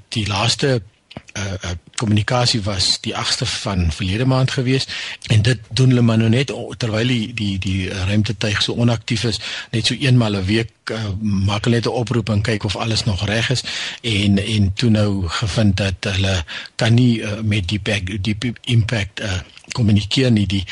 die 0.10 0.28
laaste 0.28 0.82
uh, 1.38 1.44
uh, 1.44 1.76
kommunikasie 1.96 2.62
was 2.64 2.98
die 3.02 3.14
8ste 3.16 3.46
van 3.46 3.92
verlede 3.92 4.26
maand 4.26 4.52
gewees 4.52 4.88
en 5.28 5.42
dit 5.42 5.60
doen 5.70 5.90
hulle 5.90 6.02
maar 6.02 6.18
nou 6.18 6.30
net 6.30 6.54
terwyl 6.78 7.08
die 7.08 7.34
die 7.34 7.60
die 7.60 7.90
ruimtetuig 7.90 8.62
so 8.62 8.74
onaktief 8.74 9.24
is 9.24 9.40
net 9.72 9.86
so 9.86 9.94
eenmal 9.94 10.36
'n 10.36 10.46
week 10.46 10.72
uh, 10.92 11.12
maak 11.22 11.64
hulle 11.64 11.76
net 11.76 11.86
'n 11.88 12.00
oproep 12.02 12.30
en 12.30 12.42
kyk 12.42 12.64
of 12.64 12.76
alles 12.76 13.04
nog 13.04 13.26
reg 13.26 13.50
is. 13.50 13.64
En 14.02 14.38
en 14.38 14.74
toe 14.74 14.90
nou 14.90 15.28
gevind 15.28 15.78
dat 15.78 15.96
hulle 16.00 16.44
kan 16.76 16.94
nie 16.94 17.20
uh, 17.22 17.40
met 17.44 17.68
die 17.68 17.82
die 18.22 18.38
impact 18.62 19.20
uh, 19.22 19.40
kommunikeer 19.72 20.32
nie 20.32 20.48
die 20.48 20.64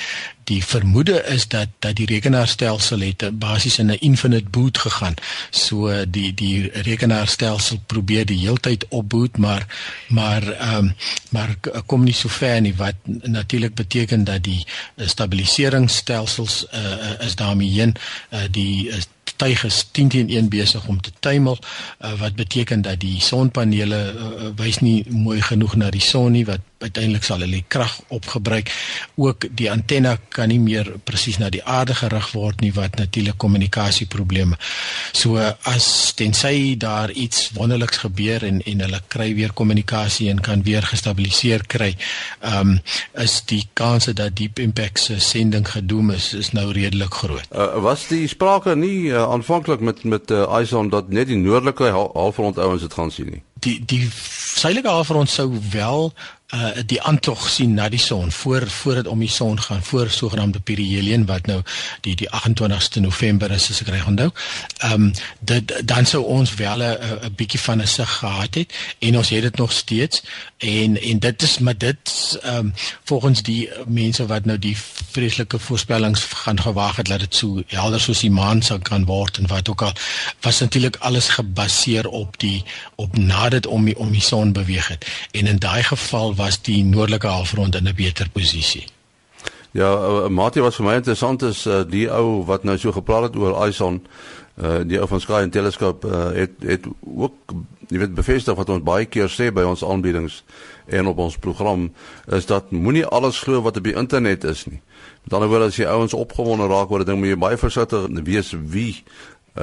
die 0.48 0.64
vermoede 0.64 1.24
is 1.28 1.48
dat 1.48 1.68
dat 1.84 1.96
die 1.96 2.06
rekenaarstelsel 2.08 3.00
het 3.00 3.24
basies 3.40 3.80
in 3.80 3.92
'n 3.92 4.00
infinite 4.00 4.50
boot 4.50 4.78
gegaan. 4.78 5.14
So 5.50 6.06
die 6.06 6.34
die 6.34 6.72
rekenaarstelsel 6.72 7.80
probeer 7.86 8.26
die 8.26 8.40
heeltyd 8.40 8.86
opboot, 8.90 9.38
maar 9.38 9.66
maar 10.08 10.44
ehm 10.52 10.78
um, 10.78 10.96
maar 11.30 11.56
kom 11.86 12.04
nie 12.04 12.14
so 12.14 12.30
ver 12.30 12.62
nie 12.62 12.76
wat 12.76 12.96
natuurlik 13.22 13.76
beteken 13.76 14.24
dat 14.24 14.44
die 14.44 14.66
stabiliseringsstelsels 14.98 16.66
uh, 16.74 17.26
is 17.26 17.36
daarmee 17.36 17.70
heen 17.70 17.96
uh, 18.32 18.40
die 18.52 18.88
uh, 18.88 18.96
tuig 19.38 19.64
is 19.64 19.88
10 19.92 20.08
teen 20.08 20.30
1 20.30 20.50
besig 20.50 20.88
om 20.88 21.02
te 21.02 21.12
tuimel 21.20 21.58
uh, 21.58 22.14
wat 22.20 22.36
beteken 22.36 22.82
dat 22.82 23.00
die 23.00 23.22
sonpanele 23.22 24.00
uh, 24.14 24.50
wys 24.56 24.80
nie 24.80 25.06
mooi 25.10 25.42
genoeg 25.42 25.76
na 25.76 25.90
die 25.94 26.02
son 26.02 26.32
nie 26.32 26.46
wat 26.46 26.64
uiteindelik 26.80 27.24
sal 27.24 27.42
hulle 27.42 27.60
die 27.60 27.66
krag 27.68 27.94
opgebruik. 28.14 28.72
Ook 29.16 29.48
die 29.58 29.70
antenna 29.72 30.18
kan 30.30 30.52
nie 30.52 30.60
meer 30.62 30.90
presies 31.04 31.40
na 31.42 31.50
die 31.54 31.64
aarde 31.64 31.96
gerig 31.98 32.32
word 32.36 32.62
nie 32.62 32.74
wat 32.76 32.98
natuurlik 33.00 33.38
kommunikasieprobleme. 33.42 34.58
So 35.18 35.42
as 35.70 36.14
tensy 36.18 36.76
daar 36.78 37.12
iets 37.12 37.52
wonderliks 37.58 38.04
gebeur 38.06 38.46
en 38.46 38.62
en 38.68 38.86
hulle 38.86 39.02
kry 39.08 39.30
weer 39.36 39.54
kommunikasie 39.54 40.30
en 40.30 40.42
kan 40.42 40.64
weer 40.64 40.86
gestabiliseer 40.86 41.66
kry, 41.68 41.94
ehm 42.42 42.78
um, 42.78 42.80
is 43.24 43.42
die 43.50 43.64
kanse 43.74 44.14
dat 44.14 44.36
Deep 44.36 44.60
Impact 44.60 45.00
se 45.00 45.20
sending 45.20 45.68
gedoem 45.70 46.12
is 46.12 46.34
is 46.34 46.52
nou 46.52 46.72
redelik 46.72 47.14
groot. 47.14 47.48
Uh, 47.52 47.82
was 47.84 48.08
die 48.08 48.28
sprake 48.28 48.76
nie 48.76 49.10
uh, 49.10 49.24
aanvanklik 49.24 49.80
met 49.80 50.04
met 50.04 50.32
uh, 50.32 50.46
ISON 50.62 50.90
dat 50.90 51.10
net 51.10 51.28
die 51.28 51.38
noordelike 51.38 51.90
halfrond 51.92 52.58
ouens 52.58 52.82
dit 52.82 52.94
gaan 52.94 53.12
sien 53.12 53.30
nie? 53.32 53.44
Die 53.60 53.78
die 53.86 54.10
suidelike 54.14 54.90
halfrond 54.90 55.30
sou 55.30 55.50
wel 55.72 56.14
uh 56.56 56.70
die 56.86 57.02
aantog 57.04 57.50
sien 57.52 57.74
na 57.76 57.90
die 57.92 58.00
son 58.00 58.32
voor 58.32 58.68
voor 58.72 58.94
dit 58.96 59.08
om 59.08 59.20
die 59.20 59.30
son 59.30 59.62
gaan 59.62 59.84
voor 59.84 60.10
sogenaamde 60.10 60.60
perihelion 60.60 61.26
wat 61.26 61.46
nou 61.46 61.62
die 62.02 62.16
die 62.16 62.30
28ste 62.32 63.02
November 63.04 63.52
is 63.52 63.70
as 63.70 63.82
ek 63.84 63.90
reg 63.92 64.06
onthou. 64.08 64.30
Ehm 64.78 64.94
um, 64.94 65.12
dit 65.40 65.74
dan 65.84 66.06
sou 66.06 66.24
ons 66.24 66.54
wel 66.56 66.84
'n 66.84 66.96
'n 67.28 67.34
bietjie 67.36 67.60
van 67.60 67.82
'n 67.82 67.88
sig 67.88 68.14
gehad 68.18 68.56
het 68.56 68.74
en 69.00 69.18
ons 69.18 69.30
het 69.30 69.42
dit 69.42 69.58
nog 69.58 69.72
steeds 69.72 70.24
en 70.58 71.02
en 71.02 71.20
dit 71.20 71.42
is 71.42 71.58
maar 71.60 71.78
dit 71.78 72.40
ehm 72.42 72.56
um, 72.56 72.74
volgens 73.04 73.42
die 73.42 73.70
mense 73.88 74.26
wat 74.26 74.46
nou 74.46 74.60
die 74.60 74.78
vreeslike 75.12 75.60
voorspellings 75.60 76.24
gaan 76.24 76.62
gewaag 76.62 76.96
het 76.96 77.08
dat 77.08 77.20
dit 77.20 77.36
so 77.36 77.64
helder 77.68 78.00
soos 78.00 78.20
die 78.20 78.32
maan 78.32 78.62
sou 78.62 78.80
kan 78.80 79.06
word 79.06 79.38
en 79.38 79.48
wat 79.48 79.70
ook 79.70 79.82
al 79.82 79.94
was 80.42 80.60
natuurlik 80.60 80.96
alles 80.96 81.28
gebaseer 81.28 82.08
op 82.08 82.40
die 82.40 82.64
op 82.96 83.18
nadat 83.18 83.68
om 83.68 83.86
die 83.86 83.98
om 83.98 84.12
die 84.12 84.22
son 84.22 84.52
beweeg 84.52 84.88
het 84.88 85.06
en 85.32 85.48
in 85.48 85.60
daai 85.60 85.84
geval 85.84 86.36
was 86.38 86.62
die 86.62 86.84
noordelike 86.86 87.28
halfrond 87.28 87.76
in 87.76 87.88
'n 87.88 87.96
beter 87.96 88.30
posisie. 88.30 88.86
Ja, 89.72 89.92
uh, 89.94 90.28
Mati 90.28 90.62
was 90.62 90.76
vir 90.76 90.86
my 90.86 90.94
interessant 90.94 91.42
is 91.42 91.66
uh, 91.66 91.84
die 91.84 92.08
ou 92.10 92.46
wat 92.46 92.64
nou 92.64 92.78
so 92.78 92.92
gepraat 92.92 93.24
het 93.24 93.36
oor 93.36 93.68
ISON, 93.68 94.02
die 94.88 94.98
ou 94.98 95.06
van 95.08 95.22
Sky 95.22 95.42
en 95.46 95.52
Telescope 95.54 96.08
het 96.34 96.52
het 96.66 96.88
ook 97.06 97.54
jy 97.94 98.00
weet 98.02 98.16
bevestig 98.18 98.56
wat 98.58 98.70
ons 98.70 98.82
baie 98.84 99.06
keer 99.06 99.30
sê 99.30 99.52
by 99.54 99.62
ons 99.62 99.84
aanbiedings 99.86 100.44
en 100.88 101.08
op 101.08 101.18
ons 101.18 101.38
program 101.38 101.92
is 102.26 102.46
dat 102.50 102.72
moenie 102.72 103.06
alles 103.06 103.38
glo 103.40 103.62
wat 103.62 103.78
op 103.78 103.84
die 103.84 103.94
internet 103.94 104.44
is 104.44 104.66
nie. 104.66 104.82
Met 105.24 105.34
ander 105.34 105.50
woorde 105.50 105.70
as 105.70 105.78
jy 105.78 105.86
ouens 105.86 106.14
opgewonde 106.18 106.68
raak 106.68 106.90
oor 106.92 107.00
'n 107.00 107.06
ding, 107.06 107.20
moet 107.20 107.30
jy 107.30 107.38
baie 107.38 107.58
versigtig 107.58 108.10
wees 108.24 108.56
wie 108.58 109.04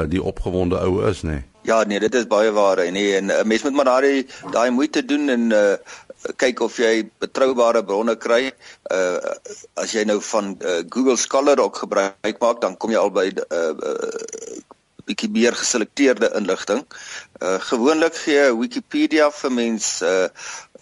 die 0.09 0.23
opgewonde 0.23 0.79
ou 0.79 1.03
is, 1.11 1.23
nê. 1.23 1.31
Nee. 1.31 1.45
Ja, 1.65 1.79
nee, 1.89 1.97
dit 2.01 2.15
is 2.15 2.27
baie 2.29 2.51
waar 2.53 2.83
en 2.83 2.93
nee, 2.93 3.15
en 3.17 3.31
'n 3.33 3.47
mens 3.49 3.63
moet 3.63 3.73
maar 3.73 3.85
daai 3.85 4.27
daai 4.53 4.71
moeite 4.71 5.05
doen 5.05 5.29
en 5.29 5.51
uh, 5.51 5.77
kyk 6.37 6.61
of 6.65 6.77
jy 6.79 7.11
betroubare 7.23 7.85
bronne 7.85 8.17
kry. 8.17 8.53
Uh 8.91 9.19
as 9.81 9.93
jy 9.93 10.05
nou 10.09 10.21
van 10.21 10.55
uh, 10.61 10.81
Google 10.89 11.17
Scholar 11.21 11.61
ook 11.61 11.83
gebruik 11.85 12.41
maak, 12.41 12.61
dan 12.61 12.77
kom 12.77 12.91
jy 12.91 13.01
al 13.01 13.13
by 13.15 13.29
'n 13.31 13.45
uh, 13.51 13.73
uh, 13.75 14.61
bietjie 15.05 15.31
meer 15.31 15.55
geselekteerde 15.57 16.33
inligting. 16.39 16.85
Uh 17.41 17.59
gewoonlik 17.61 18.17
gee 18.17 18.53
Wikipedia 18.57 19.31
vir 19.31 19.53
mense 19.53 20.05
uh 20.05 20.29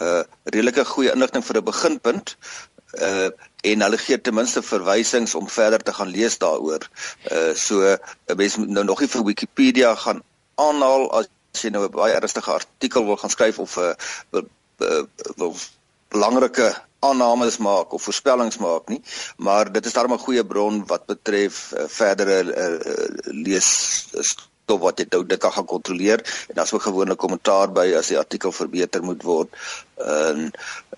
uh 0.02 0.22
redelike 0.44 0.85
goeie 0.85 1.12
inligting 1.14 1.44
vir 1.44 1.59
'n 1.59 1.64
beginpunt. 1.64 2.37
Uh 2.92 3.31
en 3.62 3.83
hulle 3.87 3.98
gee 3.98 4.20
ten 4.20 4.35
minste 4.35 4.62
verwysings 4.62 5.35
om 5.35 5.48
verder 5.48 5.83
te 5.83 5.92
gaan 5.92 6.11
lees 6.11 6.38
daaroor. 6.38 6.88
Uh 7.31 7.55
so 7.55 7.83
'n 7.83 8.37
mens 8.37 8.57
moet 8.57 8.68
nou 8.68 8.85
nog 8.85 9.00
nie 9.00 9.09
vir 9.09 9.24
Wikipedia 9.24 9.94
gaan 9.94 10.22
aanhaal 10.55 11.11
as 11.18 11.28
jy 11.62 11.70
nou 11.70 11.85
'n 11.87 11.94
baie 11.94 12.14
ernstige 12.14 12.50
artikel 12.50 13.05
wil 13.07 13.16
gaan 13.16 13.31
skryf 13.31 13.59
of 13.59 13.76
'n 13.76 13.94
uh, 14.33 14.42
uh, 14.83 15.03
wil 15.37 15.55
belangrike 16.12 16.71
aannames 17.03 17.59
maak 17.59 17.92
of 17.92 18.03
voorspellings 18.03 18.59
maak 18.62 18.88
nie, 18.92 19.01
maar 19.37 19.73
dit 19.73 19.87
is 19.87 19.92
darem 19.97 20.14
'n 20.14 20.25
goeie 20.27 20.45
bron 20.47 20.83
wat 20.87 21.07
betref 21.07 21.73
uh, 21.73 21.85
verdere 21.88 22.38
uh, 22.45 23.33
lees 23.47 23.71
stof 24.62 24.81
wat 24.81 24.99
jy 25.01 25.07
nou 25.11 25.25
dit 25.27 25.40
kan 25.40 25.53
gaan 25.53 25.66
kontroleer 25.66 26.23
en 26.49 26.55
dan 26.55 26.64
is 26.64 26.73
ook 26.73 26.87
gewoonlik 26.87 27.18
kommentaar 27.18 27.73
by 27.73 27.92
as 27.99 28.12
die 28.12 28.18
artikel 28.18 28.53
verbeter 28.53 29.03
moet 29.03 29.23
word. 29.23 29.51
En 29.97 30.51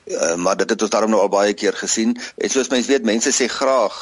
uh, 0.05 0.37
maar 0.37 0.57
dit 0.57 0.71
het 0.71 0.83
ons 0.83 0.91
daarom 0.91 1.11
nou 1.11 1.23
al 1.23 1.33
baie 1.33 1.55
keer 1.55 1.73
gesien 1.73 2.13
en 2.37 2.51
soos 2.51 2.69
mense 2.69 2.91
weet 2.93 3.05
mense 3.09 3.33
sê 3.33 3.49
graag 3.49 3.97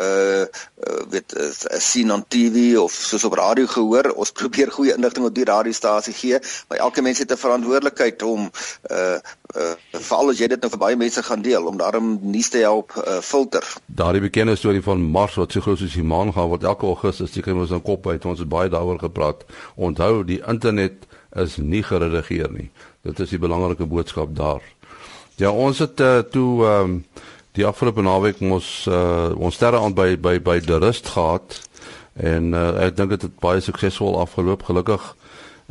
uh, 0.00 0.40
uh 0.40 1.02
weet 1.10 1.36
uh, 1.36 1.78
sien 1.78 2.12
op 2.12 2.28
TV 2.28 2.76
of 2.78 2.92
soos 2.92 3.24
op 3.24 3.36
radio 3.38 3.66
gehoor 3.66 4.10
ons 4.12 4.32
probeer 4.40 4.70
goeie 4.70 4.94
inligting 4.94 5.26
op 5.26 5.34
die 5.34 5.44
radiostasie 5.44 6.14
gee 6.14 6.38
maar 6.68 6.78
elke 6.78 7.02
mens 7.02 7.18
het 7.18 7.32
'n 7.32 7.36
verantwoordelikheid 7.36 8.22
om 8.22 8.50
uh 8.90 9.18
uh 9.56 9.72
veral 9.92 10.30
as 10.30 10.38
jy 10.38 10.48
dit 10.50 10.60
nou 10.60 10.70
vir 10.70 10.82
baie 10.82 10.96
mense 10.96 11.22
gaan 11.22 11.42
deel 11.42 11.66
om 11.66 11.76
daarom 11.78 12.18
nuus 12.22 12.48
te 12.50 12.58
help 12.58 12.94
uh, 12.98 13.20
filter. 13.22 13.62
Daardie 13.86 14.20
bekende 14.20 14.56
storie 14.56 14.82
van 14.82 15.02
Mars 15.02 15.34
wat 15.34 15.52
so 15.52 15.60
groot 15.60 15.78
soos 15.78 15.94
die 15.94 16.02
maan 16.02 16.32
gaan 16.32 16.48
word 16.50 16.66
elke 16.66 16.86
Augustus 16.86 17.32
die 17.32 17.42
kry 17.42 17.54
ons 17.54 17.70
in 17.70 17.82
kop 17.82 18.06
uit 18.06 18.24
ons 18.24 18.38
het 18.38 18.48
baie 18.48 18.68
daaroor 18.68 18.98
gepraat. 18.98 19.44
Onthou 19.74 20.24
die 20.24 20.40
internet 20.46 21.06
is 21.44 21.56
nie 21.56 21.82
geredigeer 21.82 22.50
nie. 22.50 22.70
Dit 23.02 23.20
is 23.20 23.30
die 23.30 23.38
belangrike 23.38 23.86
boodskap 23.86 24.34
daar. 24.36 24.62
Ja, 25.36 25.50
ons 25.50 25.78
het 25.82 26.00
uh, 26.00 26.18
toe 26.18 26.64
ehm 26.64 26.90
um, 26.90 26.98
die 27.54 27.66
afgelope 27.66 28.02
naweek 28.02 28.40
ons 28.42 28.86
uh, 28.90 29.30
ons 29.38 29.54
sterre 29.54 29.78
aan 29.78 29.94
by 29.94 30.14
by 30.18 30.38
by 30.42 30.58
die 30.62 30.78
rust 30.82 31.12
gehad 31.14 31.60
en 32.18 32.52
uh, 32.54 32.70
ek 32.86 32.96
dink 32.98 33.14
dit 33.14 33.26
het 33.28 33.38
baie 33.42 33.62
suksesvol 33.62 34.18
afgeloop 34.22 34.66
gelukkig. 34.66 35.02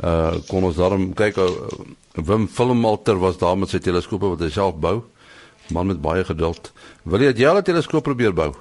Uh 0.02 0.40
kon 0.48 0.64
ons 0.66 0.76
daarom 0.76 1.12
kyk 1.16 1.38
uh, 1.38 1.50
Wim 2.14 2.48
Filmalter 2.48 3.18
was 3.18 3.38
daar 3.38 3.58
met 3.58 3.70
sy 3.70 3.78
teleskope 3.78 4.32
wat 4.32 4.42
hy 4.42 4.50
self 4.50 4.80
bou. 4.80 5.02
Man 5.72 5.88
met 5.92 6.02
baie 6.02 6.24
geduld. 6.24 6.72
Wil 7.04 7.28
jy 7.28 7.32
'n 7.32 7.62
teleskoop 7.62 8.04
probeer 8.04 8.32
bou? 8.32 8.52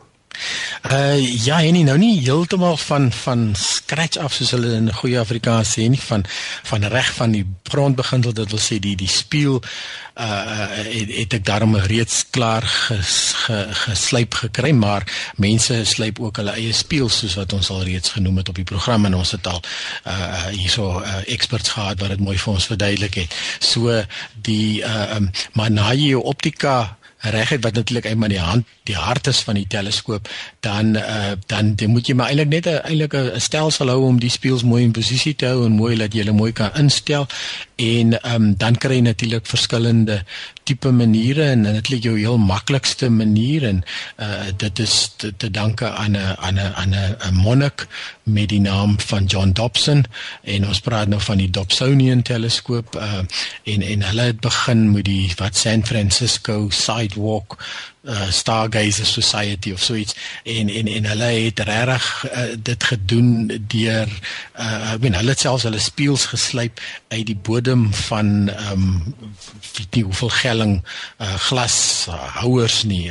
Uh 0.92 1.16
ja, 1.46 1.62
en 1.64 1.74
nie 1.78 1.84
nou 1.88 1.98
nie 1.98 2.20
heeltemal 2.22 2.78
van 2.78 3.12
van 3.12 3.52
scratch 3.56 4.18
af 4.18 4.34
soos 4.34 4.52
hulle 4.56 4.74
in 4.76 4.92
goeie 4.94 5.20
Afrikaans 5.20 5.76
sê 5.78 5.88
nie 5.90 6.02
van 6.02 6.26
van 6.70 6.88
reg 6.92 7.12
van 7.16 7.32
die 7.32 7.46
grondbeginsel 7.70 8.34
dit 8.34 8.50
wil 8.52 8.62
sê 8.62 8.80
die 8.84 8.96
die 9.00 9.10
spieël 9.10 9.62
uh 10.14 10.68
het, 10.94 11.10
het 11.10 11.34
ek 11.40 11.46
daarom 11.46 11.76
reeds 11.90 12.20
klaar 12.30 12.66
ges, 12.68 13.34
ge, 13.46 13.60
geslyp 13.86 14.36
gekry 14.44 14.74
maar 14.78 15.06
mense 15.42 15.80
slyp 15.90 16.20
ook 16.22 16.42
hulle 16.42 16.54
eie 16.60 16.74
spieël 16.74 17.10
soos 17.10 17.38
wat 17.40 17.54
ons 17.58 17.72
al 17.74 17.82
reeds 17.88 18.14
genoem 18.18 18.42
het 18.42 18.50
op 18.50 18.60
die 18.62 18.68
program 18.74 19.06
en 19.10 19.16
ons 19.18 19.32
het 19.34 19.48
al 19.48 19.62
uh 20.06 20.46
hierso 20.52 21.00
uh, 21.00 21.22
experts 21.34 21.74
gehad 21.74 22.02
wat 22.04 22.14
dit 22.14 22.22
mooi 22.22 22.38
vir 22.38 22.54
ons 22.54 22.68
verduidelik 22.70 23.22
het. 23.24 23.38
So 23.60 24.04
die 24.36 24.84
uh 24.84 25.16
um, 25.16 25.32
maar 25.54 25.72
na 25.72 25.94
jy 25.98 26.14
optika 26.14 26.98
regheid 27.24 27.64
wat 27.64 27.74
natuurlik 27.74 28.06
eendag 28.06 28.30
die 28.30 28.40
hand 28.40 28.66
die 28.84 28.96
hart 28.96 29.28
is 29.28 29.40
van 29.40 29.56
die 29.56 29.68
teleskoop 29.68 30.30
dan 30.60 30.96
uh, 30.96 31.32
dan 31.46 31.76
dan 31.76 31.90
moet 31.90 32.08
jy 32.08 32.16
maar 32.16 32.28
eintlik 32.28 32.50
net 32.50 32.68
'n 32.68 32.82
eintlik 32.84 33.14
'n 33.14 33.40
stelsel 33.40 33.88
hou 33.88 34.02
om 34.06 34.20
die 34.20 34.30
spieëls 34.30 34.64
mooi 34.64 34.84
in 34.84 34.92
posisie 34.92 35.36
te 35.36 35.46
hou 35.46 35.66
en 35.66 35.72
mooi 35.72 35.98
laat 35.98 36.14
jy 36.14 36.24
hulle 36.24 36.36
mooi 36.36 36.52
kan 36.52 36.72
instel. 36.80 37.28
En 37.76 38.14
um, 38.34 38.54
dan 38.58 38.78
kry 38.78 39.00
jy 39.00 39.06
natuurlik 39.08 39.48
verskillende 39.50 40.24
tipe 40.64 40.92
maniere 40.92 41.44
en 41.52 41.66
is 41.82 42.04
jou 42.04 42.18
heel 42.20 42.38
maklikste 42.38 43.10
manier 43.10 43.66
en 43.68 43.84
uh, 44.18 44.52
dit 44.58 44.80
is 44.80 45.14
te, 45.18 45.34
te 45.38 45.52
danke 45.52 45.90
aan 45.90 46.12
'n 46.12 46.36
aan 46.40 46.60
'n 46.60 46.74
aan 46.76 46.96
'n 46.96 47.34
monnik 47.34 47.88
met 48.24 48.50
die 48.50 48.62
naam 48.62 49.00
van 49.00 49.26
John 49.26 49.52
Dobson 49.52 50.06
en 50.42 50.68
ons 50.68 50.80
praat 50.80 51.08
nou 51.08 51.22
van 51.22 51.38
die 51.38 51.50
Dobsonian 51.50 52.22
teleskoop 52.22 52.96
uh, 52.96 53.24
en 53.64 53.82
en 53.82 54.04
hulle 54.04 54.22
het 54.22 54.40
begin 54.40 54.92
met 54.92 55.06
die 55.06 55.32
wat 55.36 55.58
San 55.58 55.86
Francisco 55.86 56.70
Sidewalk 56.70 57.58
uh, 58.04 58.30
Stargazer 58.30 59.06
Society 59.06 59.72
of 59.72 59.84
so 59.84 59.96
iets 59.96 60.16
en 60.44 60.70
en 60.70 60.88
en 60.88 61.06
hulle 61.06 61.24
het 61.24 61.60
regtig 61.60 62.08
uh, 62.26 62.44
dit 62.58 62.84
gedoen 62.84 63.30
deur 63.68 64.10
uh, 64.60 64.94
ek 64.94 65.04
meen 65.04 65.18
hulle 65.18 65.36
het 65.36 65.44
selfs 65.46 65.66
hulle 65.68 65.80
spieëls 65.80 66.26
geslyp 66.34 66.82
uit 67.08 67.26
die 67.30 67.40
bodem 67.50 67.88
van 68.08 68.50
ehm 68.52 68.72
um, 68.72 69.16
weet 69.74 69.96
nie 69.96 70.04
hoeveel 70.04 70.30
gelling 70.30 70.76
uh, 70.84 71.34
glas 71.48 71.78
uh, 72.10 72.20
houers 72.42 72.84
nie 72.84 73.08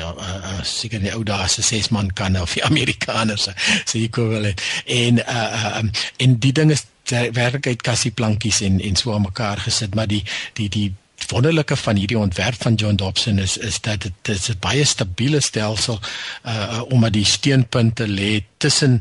seker 0.62 0.98
uh, 0.98 1.02
uh, 1.02 1.09
die 1.09 1.14
ou 1.16 1.24
dae 1.26 1.48
se 1.48 1.64
ses 1.66 1.90
man 1.94 2.12
kan 2.12 2.37
of 2.40 2.55
die 2.55 2.64
Amerikaners 2.70 3.48
ek 3.48 4.16
wil 4.16 4.46
en 4.52 5.18
uh, 5.18 5.26
uh, 5.26 5.76
um, 5.78 5.90
en 6.16 6.38
die 6.38 6.52
ding 6.52 6.70
is 6.70 6.87
werklikheid 7.12 7.83
kassie 7.83 8.12
plankies 8.14 8.62
en 8.62 8.81
en 8.81 8.96
so 8.96 9.14
aan 9.14 9.26
mekaar 9.26 9.61
gesit 9.66 9.94
maar 9.94 10.09
die 10.09 10.22
die 10.59 10.68
die 10.68 10.90
wonderlike 11.33 11.77
van 11.77 11.97
hierdie 11.97 12.18
ontwerp 12.18 12.62
van 12.62 12.75
John 12.75 12.95
Dobson 13.01 13.38
is 13.38 13.57
is 13.57 13.81
dat 13.81 14.03
dit 14.03 14.37
is 14.37 14.49
'n 14.49 14.61
baie 14.61 14.85
stabiele 14.85 15.40
stelsel 15.40 16.01
uh 16.47 16.83
omdat 16.88 17.12
die 17.12 17.25
steunpunte 17.25 18.07
lê 18.09 18.45
tussen 18.62 19.01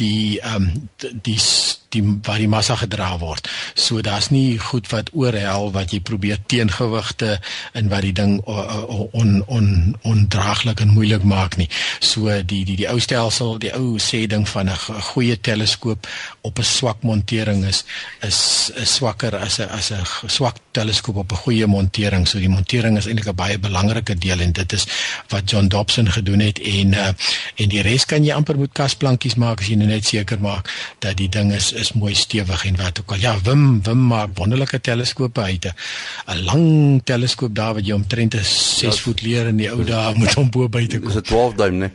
die 0.00 0.40
ehm 0.40 0.70
um, 0.70 0.88
die 1.26 1.38
die 1.94 2.02
waar 2.22 2.40
die 2.42 2.50
massa 2.50 2.76
gedra 2.78 3.14
word. 3.22 3.48
So 3.78 4.02
daar's 4.04 4.30
nie 4.34 4.58
goed 4.58 4.88
wat 4.92 5.12
oorhel 5.14 5.70
wat 5.74 5.94
jy 5.94 6.00
probeer 6.04 6.40
teengewigte 6.50 7.38
en 7.78 7.90
wat 7.92 8.06
die 8.06 8.14
ding 8.16 8.36
on 8.46 9.42
on 9.46 9.68
ondraaglik 10.02 10.82
en 10.82 10.94
moeilik 10.94 11.26
maak 11.26 11.56
nie. 11.60 11.68
So 12.00 12.30
die 12.42 12.64
die 12.66 12.78
die 12.82 12.88
ou 12.90 12.98
stelsel, 13.02 13.56
die 13.62 13.72
ou 13.76 13.98
sê 14.02 14.24
ding 14.30 14.46
van 14.48 14.70
'n 14.70 15.02
goeie 15.12 15.40
teleskoop 15.40 16.06
op 16.42 16.58
'n 16.58 16.70
swak 16.70 17.02
montering 17.02 17.64
is 17.64 17.84
is 18.22 18.70
is 18.74 18.94
swakker 18.94 19.36
as 19.36 19.58
'n 19.60 19.68
as 19.70 19.90
'n 19.92 20.04
swak 20.26 20.56
teleskoop 20.72 21.16
op 21.16 21.32
'n 21.32 21.42
goeie 21.46 21.66
montering. 21.66 22.26
So 22.28 22.38
die 22.38 22.48
montering 22.48 22.98
is 22.98 23.06
eintlik 23.06 23.28
'n 23.28 23.34
baie 23.34 23.58
belangrike 23.58 24.18
deel 24.18 24.40
en 24.40 24.52
dit 24.52 24.72
is 24.72 24.86
wat 25.28 25.50
John 25.50 25.68
Dobson 25.68 26.10
gedoen 26.10 26.40
het 26.40 26.58
en 26.58 26.92
uh, 26.92 27.12
en 27.54 27.68
die 27.68 27.82
res 27.82 28.04
kan 28.04 28.24
jy 28.24 28.34
amper 28.34 28.58
met 28.58 28.72
kasplankies 28.84 29.36
maak 29.40 29.64
as 29.64 29.70
jy 29.72 29.78
net 29.80 30.04
seker 30.04 30.40
maak 30.44 30.68
dat 31.04 31.16
die 31.20 31.28
ding 31.32 31.52
is 31.56 31.72
is 31.72 31.94
mooi 31.98 32.14
stewig 32.14 32.66
en 32.68 32.78
wat 32.80 33.00
ook 33.00 33.16
al. 33.16 33.22
Ja, 33.24 33.34
Wim 33.46 33.82
Wim 33.86 34.06
maak 34.12 34.36
wonderlike 34.40 34.80
teleskope 34.80 35.40
uit 35.40 35.66
'n 35.66 36.44
lang 36.44 37.02
teleskoop 37.04 37.54
daar 37.54 37.74
wat 37.74 37.86
jy 37.86 37.94
omtrent 37.94 38.34
6 38.34 39.00
voet 39.00 39.22
leer 39.22 39.48
in 39.48 39.56
die 39.56 39.70
ou 39.70 39.84
dae 39.84 40.14
moet 40.14 40.34
hom 40.34 40.50
bo 40.50 40.68
buite 40.68 41.00
kom. 41.00 41.08
Dis 41.12 41.22
'n 41.22 41.28
12 41.32 41.54
duim, 41.54 41.78
né? 41.78 41.90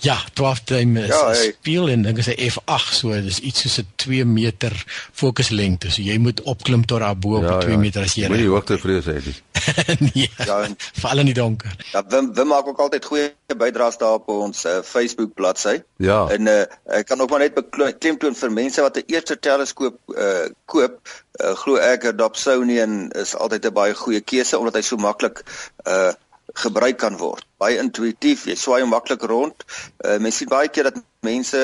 Ja, 0.00 0.16
12 0.32 0.60
duim 0.64 0.96
is 0.96 1.06
ja, 1.06 1.26
hey. 1.26 1.54
speel 1.58 1.88
en 1.88 2.02
dink 2.02 2.18
as 2.18 2.28
'n 2.28 2.50
F8 2.50 2.92
so, 2.92 3.20
dis 3.22 3.38
iets 3.38 3.60
soos 3.60 3.78
'n 3.78 3.88
2 3.96 4.24
meter 4.24 4.84
fokuslengte. 5.12 5.90
So 5.90 6.02
jy 6.02 6.18
moet 6.18 6.42
opklim 6.42 6.84
tot 6.84 7.00
daar 7.00 7.18
bo 7.18 7.36
op 7.36 7.42
ja, 7.42 7.58
2 7.58 7.70
ja. 7.70 7.78
meter 7.78 8.02
as 8.02 8.14
jy. 8.14 8.28
Moenie 8.28 8.48
hoogte 8.48 8.78
vrees 8.78 9.04
hê 9.04 9.20
nie. 9.24 9.36
nee, 10.14 10.30
ja, 10.46 10.60
en 10.62 10.76
val 11.00 11.18
in 11.18 11.30
die 11.30 11.34
donker. 11.34 11.76
Ja, 11.92 12.02
Wim, 12.08 12.34
Wim 12.34 12.46
maak 12.46 12.66
ook 12.66 12.80
altyd 12.80 13.04
goeie 13.04 13.34
bydraes 13.56 13.98
daar 13.98 14.18
op 14.20 14.28
ons 14.28 14.64
uh, 14.64 14.78
Facebook 14.82 15.34
bladsy. 15.34 15.78
Ja. 15.96 16.26
En 16.28 16.46
uh, 16.46 16.62
ek 16.84 17.06
kan 17.06 17.20
ook 17.20 17.30
maar 17.30 17.44
net 17.44 17.54
beklemtoon 17.54 18.34
vir 18.34 18.52
mense 18.52 18.80
wat 18.80 18.96
'n 18.96 19.06
eerste 19.06 19.38
teleskoop 19.38 19.98
uh, 20.18 20.46
koop, 20.64 21.00
uh, 21.40 21.54
glo 21.62 21.76
ek 21.76 22.02
dat 22.02 22.18
Dobsonian 22.18 23.10
is 23.10 23.34
altyd 23.34 23.66
'n 23.66 23.72
baie 23.72 23.94
goeie 23.94 24.20
keuse 24.20 24.58
omdat 24.58 24.74
hy 24.74 24.82
so 24.82 24.96
maklik 24.96 25.42
uh 25.86 26.12
gebruik 26.56 26.98
kan 27.00 27.16
word. 27.20 27.44
Baie 27.60 27.80
intuïtief, 27.80 28.46
jy 28.48 28.56
swaai 28.58 28.80
hom 28.82 28.94
maklik 28.94 29.24
rond. 29.28 29.66
Uh, 30.04 30.16
mense 30.22 30.42
sien 30.42 30.50
baie 30.50 30.70
keer 30.72 30.90
dat 30.90 31.02
mense 31.26 31.60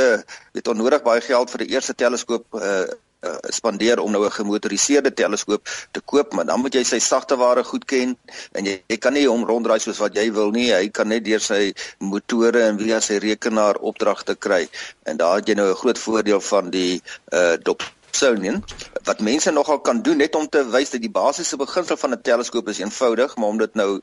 het 0.57 0.69
onnodig 0.69 1.05
baie 1.07 1.23
geld 1.25 1.53
vir 1.53 1.65
die 1.65 1.75
eerste 1.77 1.97
teleskoop 1.97 2.61
uh, 2.61 2.85
uh 3.23 3.53
spandeer 3.55 4.01
om 4.03 4.11
nou 4.11 4.25
'n 4.27 4.35
gemotoriseerde 4.35 5.13
teleskoop 5.15 5.69
te 5.93 6.01
koop, 6.01 6.33
maar 6.35 6.45
dan 6.45 6.61
moet 6.61 6.75
jy 6.75 6.83
sy 6.85 6.99
sagte 6.99 7.37
ware 7.39 7.63
goed 7.65 7.85
ken 7.85 8.17
en 8.53 8.67
jy, 8.67 8.83
jy 8.89 8.97
kan 8.99 9.15
nie 9.15 9.29
hom 9.29 9.45
ronddraai 9.47 9.79
soos 9.79 10.01
wat 10.03 10.17
jy 10.19 10.27
wil 10.33 10.51
nie. 10.51 10.73
Hy 10.75 10.89
kan 10.89 11.09
net 11.09 11.25
deur 11.25 11.41
sy 11.41 11.73
motore 11.99 12.63
en 12.67 12.79
via 12.79 13.01
sy 13.01 13.21
rekenaar 13.23 13.79
opdragte 13.79 14.35
kry. 14.35 14.67
En 15.07 15.17
daar 15.17 15.39
het 15.39 15.49
jy 15.49 15.55
nou 15.55 15.71
'n 15.71 15.81
groot 15.85 15.99
voordeel 15.99 16.41
van 16.41 16.71
die 16.71 17.03
uh 17.33 17.55
Dobsonian 17.63 18.65
wat 19.05 19.21
mense 19.21 19.51
nogal 19.51 19.81
kan 19.81 20.03
doen 20.03 20.17
net 20.17 20.35
om 20.35 20.49
te 20.49 20.67
wys 20.71 20.91
dat 20.91 21.01
die 21.01 21.11
basiese 21.11 21.57
beginsel 21.57 21.97
van 21.97 22.11
'n 22.11 22.23
teleskoop 22.23 22.69
is 22.69 22.79
eenvoudig, 22.79 23.37
maar 23.37 23.49
om 23.49 23.59
dit 23.59 23.75
nou 23.75 24.01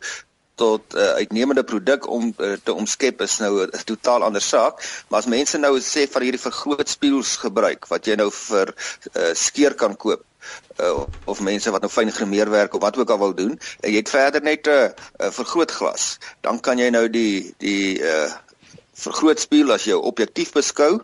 tot 0.60 0.94
'n 0.94 0.98
uh, 0.98 1.04
eh, 1.04 1.14
uitnemende 1.24 1.64
produk 1.64 2.08
om 2.08 2.34
uh, 2.38 2.56
te 2.64 2.74
omskep 2.74 3.22
is 3.22 3.38
nou 3.40 3.64
'n 3.64 3.84
totaal 3.86 4.24
ander 4.24 4.42
saak. 4.42 4.84
Maar 5.08 5.20
as 5.20 5.34
mense 5.36 5.58
nou 5.58 5.74
sê 5.80 6.08
van 6.12 6.22
hierdie 6.26 6.48
vergrootspieëls 6.48 7.36
gebruik 7.46 7.88
wat 7.88 8.06
jy 8.06 8.16
nou 8.16 8.32
vir 8.32 8.74
uh, 8.74 9.32
skeer 9.34 9.74
kan 9.74 9.96
koop 9.96 10.24
uh, 10.84 11.04
of 11.26 11.40
mense 11.40 11.72
wat 11.72 11.82
nou 11.82 11.92
fyn 11.92 12.12
gemeerwerk 12.12 12.74
of 12.74 12.82
wat 12.82 12.98
ook 12.98 13.10
al 13.10 13.20
wil 13.20 13.36
doen, 13.36 13.60
en 13.80 13.92
jy 13.92 14.02
het 14.04 14.10
verder 14.10 14.42
net 14.42 14.68
'n 14.68 14.70
uh, 14.70 14.84
uh, 14.84 15.32
vergrootglas, 15.32 16.18
dan 16.42 16.60
kan 16.60 16.78
jy 16.78 16.90
nou 16.90 17.10
die 17.10 17.54
die 17.58 18.00
uh, 18.02 18.32
vergrootspieël 18.94 19.72
as 19.74 19.88
jy 19.88 19.96
objektief 19.96 20.52
beskou 20.52 21.00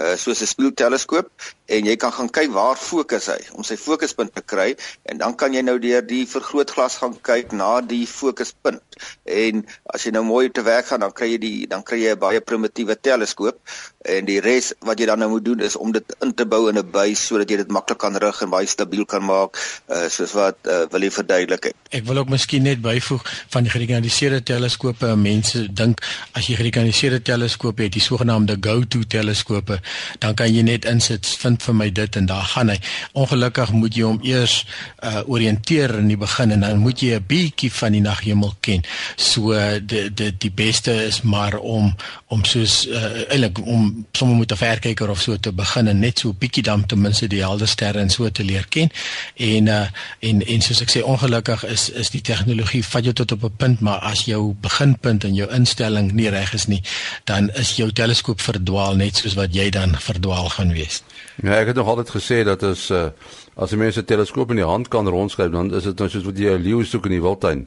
uh, 0.00 0.14
soos 0.16 0.40
'n 0.40 0.46
spieelteleskoop 0.46 1.28
en 1.66 1.86
jy 1.88 1.96
kan 1.96 2.12
gaan 2.12 2.30
kyk 2.30 2.50
waar 2.52 2.76
fokus 2.76 3.28
hy 3.32 3.38
om 3.56 3.64
sy 3.64 3.76
fokuspunt 3.76 4.34
te 4.34 4.42
kry 4.44 4.74
en 5.08 5.18
dan 5.18 5.34
kan 5.36 5.54
jy 5.54 5.62
nou 5.62 5.78
deur 5.78 6.04
die 6.06 6.24
vergrootglas 6.28 6.98
gaan 7.02 7.14
kyk 7.20 7.52
na 7.52 7.80
die 7.80 8.06
fokuspunt 8.06 9.00
en 9.24 9.64
as 9.94 10.06
jy 10.06 10.12
nou 10.16 10.24
mooi 10.24 10.48
te 10.50 10.64
werk 10.64 10.90
gaan 10.90 11.04
dan 11.04 11.12
kry 11.12 11.32
jy 11.34 11.40
die 11.44 11.66
dan 11.66 11.82
kry 11.82 12.00
jy 12.02 12.14
'n 12.16 12.22
baie 12.24 12.40
primitiewe 12.40 12.96
teleskoop 12.96 13.60
en 14.04 14.24
die 14.26 14.40
res 14.40 14.72
wat 14.80 14.98
jy 14.98 15.06
dan 15.06 15.18
nou 15.22 15.30
moet 15.36 15.44
doen 15.44 15.60
is 15.60 15.76
om 15.76 15.92
dit 15.92 16.16
in 16.20 16.34
te 16.34 16.46
bou 16.46 16.68
in 16.68 16.78
'n 16.78 16.90
buis 16.90 17.26
sodat 17.26 17.50
jy 17.50 17.56
dit 17.56 17.70
maklik 17.70 17.98
kan 17.98 18.16
rig 18.16 18.42
en 18.42 18.50
baie 18.50 18.66
stabiel 18.66 19.04
kan 19.04 19.24
maak 19.24 19.56
uh, 19.88 20.08
soos 20.08 20.32
wat 20.32 20.56
uh, 20.66 20.86
wil 20.90 21.02
jy 21.02 21.10
verduidelik 21.10 21.64
het. 21.70 21.76
Ek 21.90 22.04
wil 22.04 22.18
ook 22.18 22.28
miskien 22.28 22.62
net 22.62 22.80
byvoeg 22.80 23.22
van 23.48 23.62
die 23.62 23.72
gerekanaliseerde 23.72 24.42
teleskope 24.42 25.16
mense 25.16 25.72
dink 25.72 26.00
as 26.32 26.48
jy 26.48 26.56
gerekanaliseerde 26.56 27.22
teleskope 27.22 27.82
het 27.82 27.92
die 27.92 28.02
sogenaamde 28.02 28.56
go-to 28.60 29.04
teleskope 29.06 29.81
dan 30.18 30.34
kan 30.34 30.54
jy 30.54 30.62
net 30.62 30.84
insit 30.84 31.26
vind 31.26 31.62
vir 31.62 31.74
my 31.74 31.90
dit 31.90 32.16
en 32.16 32.26
daar 32.26 32.44
gaan 32.54 32.68
hy. 32.68 32.78
Ongelukkig 33.12 33.72
moet 33.72 33.96
jy 33.96 34.02
hom 34.02 34.20
eers 34.22 34.64
uh 35.02 35.22
orienteer 35.26 35.98
in 35.98 36.08
die 36.08 36.16
begin 36.16 36.50
en 36.50 36.60
dan 36.60 36.78
moet 36.78 37.00
jy 37.00 37.14
'n 37.16 37.26
bietjie 37.26 37.72
van 37.72 37.92
die 37.92 38.00
naghemel 38.00 38.54
ken. 38.60 38.82
So 39.16 39.52
die 39.80 40.10
die 40.14 40.32
die 40.38 40.50
beste 40.50 40.92
is 40.92 41.22
maar 41.22 41.58
om 41.58 41.94
om 42.26 42.44
soos 42.44 42.86
uh 42.86 43.28
eintlik 43.28 43.58
om 43.66 44.06
sommer 44.12 44.36
met 44.36 44.52
'n 44.52 44.56
verkyker 44.56 45.10
of 45.10 45.20
so 45.20 45.36
te 45.36 45.52
begin 45.52 45.88
en 45.88 45.98
net 45.98 46.18
so 46.18 46.28
'n 46.28 46.38
bietjie 46.38 46.62
dan 46.62 46.86
ten 46.86 47.00
minste 47.00 47.26
die 47.26 47.42
helder 47.42 47.68
sterre 47.68 48.00
en 48.00 48.10
so 48.10 48.30
te 48.30 48.44
leer 48.44 48.66
ken. 48.68 48.90
En 49.36 49.66
uh 49.66 49.86
en 50.20 50.46
en 50.46 50.60
soos 50.60 50.80
ek 50.80 50.90
sê 50.90 51.02
ongelukkig 51.02 51.64
is 51.64 51.90
is 51.90 52.10
die 52.10 52.20
tegnologie 52.20 52.84
vat 52.84 53.04
jou 53.04 53.14
tot 53.14 53.32
op 53.32 53.44
'n 53.44 53.56
punt 53.56 53.80
maar 53.80 53.98
as 53.98 54.24
jou 54.24 54.54
beginpunt 54.60 55.24
en 55.24 55.34
jou 55.34 55.48
instelling 55.52 56.12
nie 56.12 56.28
reg 56.28 56.52
is 56.54 56.66
nie, 56.66 56.82
dan 57.24 57.50
is 57.50 57.76
jou 57.76 57.90
teleskoop 57.92 58.40
verdwaal 58.40 58.96
net 58.96 59.16
soos 59.16 59.34
wat 59.34 59.54
jy 59.54 59.70
dan 59.72 59.94
verdwaal 59.98 60.48
gaan 60.52 60.72
wees. 60.72 61.02
Ja, 61.42 61.56
ek 61.58 61.72
het 61.72 61.76
nog 61.80 61.88
altyd 61.88 62.12
gesê 62.12 62.42
dat 62.44 62.62
as 62.66 62.90
uh, 62.90 63.08
as 63.54 63.72
jy 63.72 63.78
mense 63.80 64.00
'n 64.00 64.04
teleskoop 64.04 64.50
in 64.50 64.60
die 64.60 64.68
hand 64.68 64.88
kan 64.88 65.08
rondskryf, 65.08 65.50
dan 65.50 65.72
is 65.74 65.88
dit 65.88 65.98
nou 65.98 66.08
soos 66.08 66.24
wat 66.28 66.38
jy 66.38 66.52
'n 66.52 66.62
leeu 66.62 66.84
soek 66.84 67.08
in 67.08 67.16
die 67.16 67.24
wildtuin. 67.24 67.66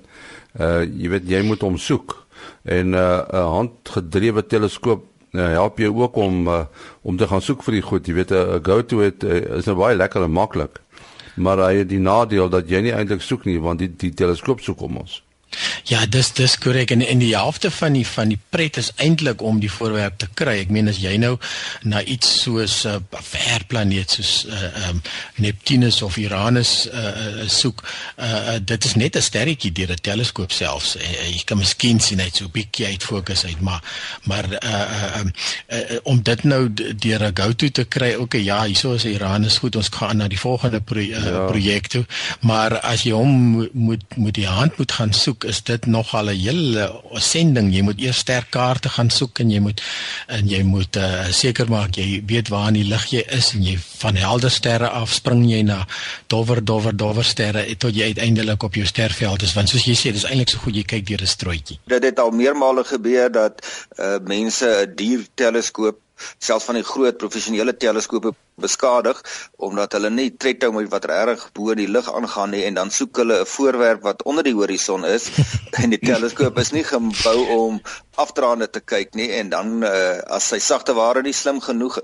Uh 0.60 0.84
jy 0.86 1.10
weet 1.10 1.28
jy 1.30 1.42
moet 1.42 1.62
hom 1.62 1.78
soek. 1.78 2.26
En 2.64 2.94
uh, 2.94 3.26
'n 3.34 3.52
handgedrewe 3.58 4.46
teleskoop 4.46 5.04
uh, 5.32 5.50
help 5.50 5.78
jou 5.78 5.94
ook 6.02 6.16
om 6.16 6.48
uh, 6.48 6.66
om 7.02 7.18
te 7.18 7.28
gaan 7.28 7.42
soek 7.42 7.64
vir 7.64 7.74
die 7.74 7.82
goed. 7.82 8.08
Jy 8.08 8.14
weet 8.14 8.32
'n 8.32 8.64
go-to 8.64 9.00
het 9.00 9.24
uh, 9.24 9.58
is 9.58 9.66
nou 9.66 9.78
baie 9.78 9.96
lekker 9.96 10.24
en 10.24 10.32
maklik. 10.32 10.82
Maar 11.36 11.58
hy 11.58 11.76
het 11.76 11.90
die 11.90 12.00
nadeel 12.00 12.50
dat 12.50 12.70
jy 12.70 12.80
nie 12.82 12.94
eintlik 12.94 13.22
soek 13.22 13.46
nie 13.46 13.60
want 13.60 13.80
die 13.80 13.92
die 13.96 14.14
teleskoop 14.14 14.62
soek 14.62 14.82
om 14.82 14.98
ons. 14.98 15.25
Ja, 15.84 16.06
dis 16.06 16.32
dis 16.34 16.58
korrek 16.58 16.92
en 16.92 17.02
in 17.02 17.20
die 17.20 17.36
helfte 17.36 17.72
van 17.72 17.94
die 17.94 18.06
van 18.08 18.32
die 18.34 18.40
pret 18.50 18.78
is 18.78 18.92
eintlik 18.96 19.42
om 19.42 19.60
die 19.60 19.72
voorwerp 19.72 20.18
te 20.18 20.28
kry. 20.34 20.58
Ek 20.64 20.72
meen 20.74 20.90
as 20.90 21.00
jy 21.04 21.16
nou 21.22 21.36
na 21.84 22.02
iets 22.04 22.32
soos 22.42 22.84
'n 22.86 23.02
uh, 23.12 23.22
ver 23.22 23.66
planeet 23.68 24.12
soos 24.12 24.46
uh, 24.50 24.90
um, 24.90 25.02
Neptunus 25.36 26.02
of 26.02 26.18
Uranus 26.18 26.88
uh, 26.88 26.94
uh, 26.94 27.48
soek, 27.48 27.84
uh, 28.18 28.26
uh, 28.26 28.58
dit 28.62 28.86
is 28.86 28.96
net 28.96 29.16
'n 29.16 29.22
sterretjie 29.22 29.72
deur 29.72 29.92
'n 29.92 30.02
teleskoop 30.02 30.52
selfs. 30.52 30.96
Uh, 30.96 31.30
jy 31.30 31.44
kan 31.46 31.58
miskien 31.58 32.00
sien 32.00 32.18
net 32.18 32.36
so 32.36 32.50
bietjie 32.50 32.86
uit 32.86 33.04
fokus 33.04 33.46
uit, 33.46 33.62
maar 33.62 33.84
maar 34.24 34.46
uh, 34.50 34.70
uh, 34.70 35.20
um, 35.20 35.32
uh, 35.70 36.00
om 36.04 36.22
dit 36.22 36.44
nou 36.44 36.74
deur 36.74 37.22
'n 37.24 37.36
go-to 37.36 37.70
te 37.70 37.86
kry, 37.86 38.14
okay, 38.14 38.42
ja, 38.42 38.64
hierso 38.66 38.94
is 38.94 39.06
Uranus 39.06 39.58
goed, 39.58 39.76
ons 39.76 39.90
gaan 39.90 40.18
na 40.18 40.28
die 40.28 40.40
volgende 40.40 40.82
pro 40.82 41.00
uh, 41.00 41.08
ja. 41.08 41.46
projek 41.46 41.88
toe, 41.88 42.06
maar 42.42 42.80
as 42.80 43.04
jy 43.04 43.12
hom 43.12 43.70
moet 43.72 44.04
moet 44.16 44.34
die 44.34 44.48
hand 44.48 44.78
moet 44.78 44.92
gaan 44.92 45.14
soek 45.14 45.45
is 45.48 45.62
dit 45.64 45.86
nogal 45.86 46.30
'n 46.30 46.40
hele 46.40 47.02
sending. 47.14 47.74
Jy 47.74 47.82
moet 47.82 48.00
eers 48.02 48.18
sterk 48.18 48.50
kaarte 48.50 48.90
gaan 48.90 49.10
soek 49.10 49.40
en 49.40 49.52
jy 49.52 49.60
moet 49.60 49.82
en 50.28 50.48
jy 50.48 50.62
moet 50.64 50.96
uh, 50.96 51.26
seker 51.32 51.70
maak 51.70 51.96
jy 51.96 52.24
weet 52.26 52.50
waar 52.50 52.68
in 52.68 52.80
die 52.80 52.90
lig 52.90 53.06
jy 53.12 53.24
is 53.38 53.54
en 53.54 53.64
jy 53.64 53.78
van 53.98 54.16
helder 54.16 54.52
sterre 54.52 54.90
af 54.90 55.14
spring 55.14 55.46
jy 55.50 55.62
na 55.64 55.86
dowwer 56.28 56.64
dowwer 56.64 56.96
dowwer 56.96 57.26
sterre 57.26 57.66
tot 57.76 57.96
jy 57.96 58.12
uiteindelik 58.14 58.64
op 58.64 58.76
jou 58.76 58.86
sterveld 58.86 59.42
is 59.42 59.54
want 59.54 59.70
soos 59.70 59.86
jy 59.86 59.96
sê 59.96 60.12
dis 60.12 60.26
eintlik 60.26 60.50
so 60.50 60.64
goed 60.64 60.76
jy 60.76 60.84
kyk 60.84 61.06
deur 61.08 61.22
'n 61.22 61.28
strooitjie. 61.28 61.80
Dit 61.88 62.04
het 62.04 62.20
al 62.20 62.32
meermale 62.32 62.84
gebeur 62.84 63.32
dat 63.32 63.62
uh, 64.00 64.18
mense 64.24 64.66
'n 64.66 64.96
dier 64.96 65.28
teleskoop 65.36 66.05
selfs 66.38 66.66
van 66.70 66.80
die 66.80 66.86
groot 66.88 67.18
professionele 67.18 67.74
teleskope 67.78 68.34
beskadig 68.62 69.20
omdat 69.68 69.96
hulle 69.98 70.10
nie 70.10 70.30
tred 70.38 70.64
hou 70.64 70.72
met 70.76 70.90
wat 70.92 71.08
reg 71.12 71.44
bo 71.58 71.76
die 71.76 71.90
lug 71.92 72.08
aangaan 72.12 72.54
nie 72.56 72.64
en 72.68 72.78
dan 72.80 72.92
soek 72.92 73.22
hulle 73.24 73.42
'n 73.42 73.50
voorwerp 73.56 74.04
wat 74.04 74.24
onder 74.24 74.44
die 74.44 74.56
horison 74.56 75.06
is 75.06 75.30
en 75.82 75.90
die 75.90 76.00
teleskoop 76.00 76.60
is 76.60 76.72
nie 76.72 76.84
gebou 76.84 77.38
om 77.58 77.82
afdraande 78.16 78.70
te 78.70 78.80
kyk 78.80 79.16
nie 79.16 79.30
en 79.40 79.50
dan 79.50 79.84
uh, 79.84 80.20
as 80.38 80.48
sy 80.54 80.60
sagte 80.60 80.94
ware 80.94 81.22
nie 81.22 81.34
slim 81.34 81.60
genoeg 81.60 82.00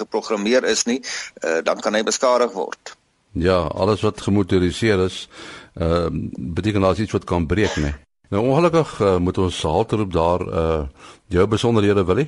geprogrammeer 0.00 0.64
is 0.64 0.86
nie 0.86 1.00
uh, 1.44 1.60
dan 1.64 1.80
kan 1.80 1.94
hy 1.94 2.02
beskadig 2.02 2.52
word. 2.52 2.96
Ja, 3.32 3.60
alles 3.62 4.00
wat 4.00 4.20
gemotoriseer 4.20 5.04
is, 5.04 5.28
ehm 5.74 6.14
uh, 6.14 6.30
beteken 6.56 6.84
as 6.84 6.98
iets 6.98 7.12
wat 7.12 7.24
kan 7.24 7.46
breek, 7.46 7.76
nee. 7.76 7.94
Nou 8.30 8.42
ongelukkig 8.46 9.00
uh, 9.00 9.16
moet 9.18 9.38
ons 9.38 9.62
halteroep 9.62 10.12
daar 10.12 10.40
uh 10.40 10.82
jou 11.30 11.46
besonderhede 11.46 12.04
wil 12.04 12.22
hê. 12.22 12.26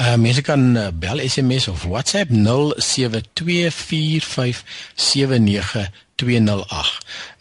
Uh 0.00 0.16
mense 0.18 0.42
kan 0.42 0.76
uh, 0.76 0.90
bel 1.00 1.20
SMS 1.28 1.68
of 1.68 1.86
WhatsApp 1.86 2.30
0724579208. 2.30 2.36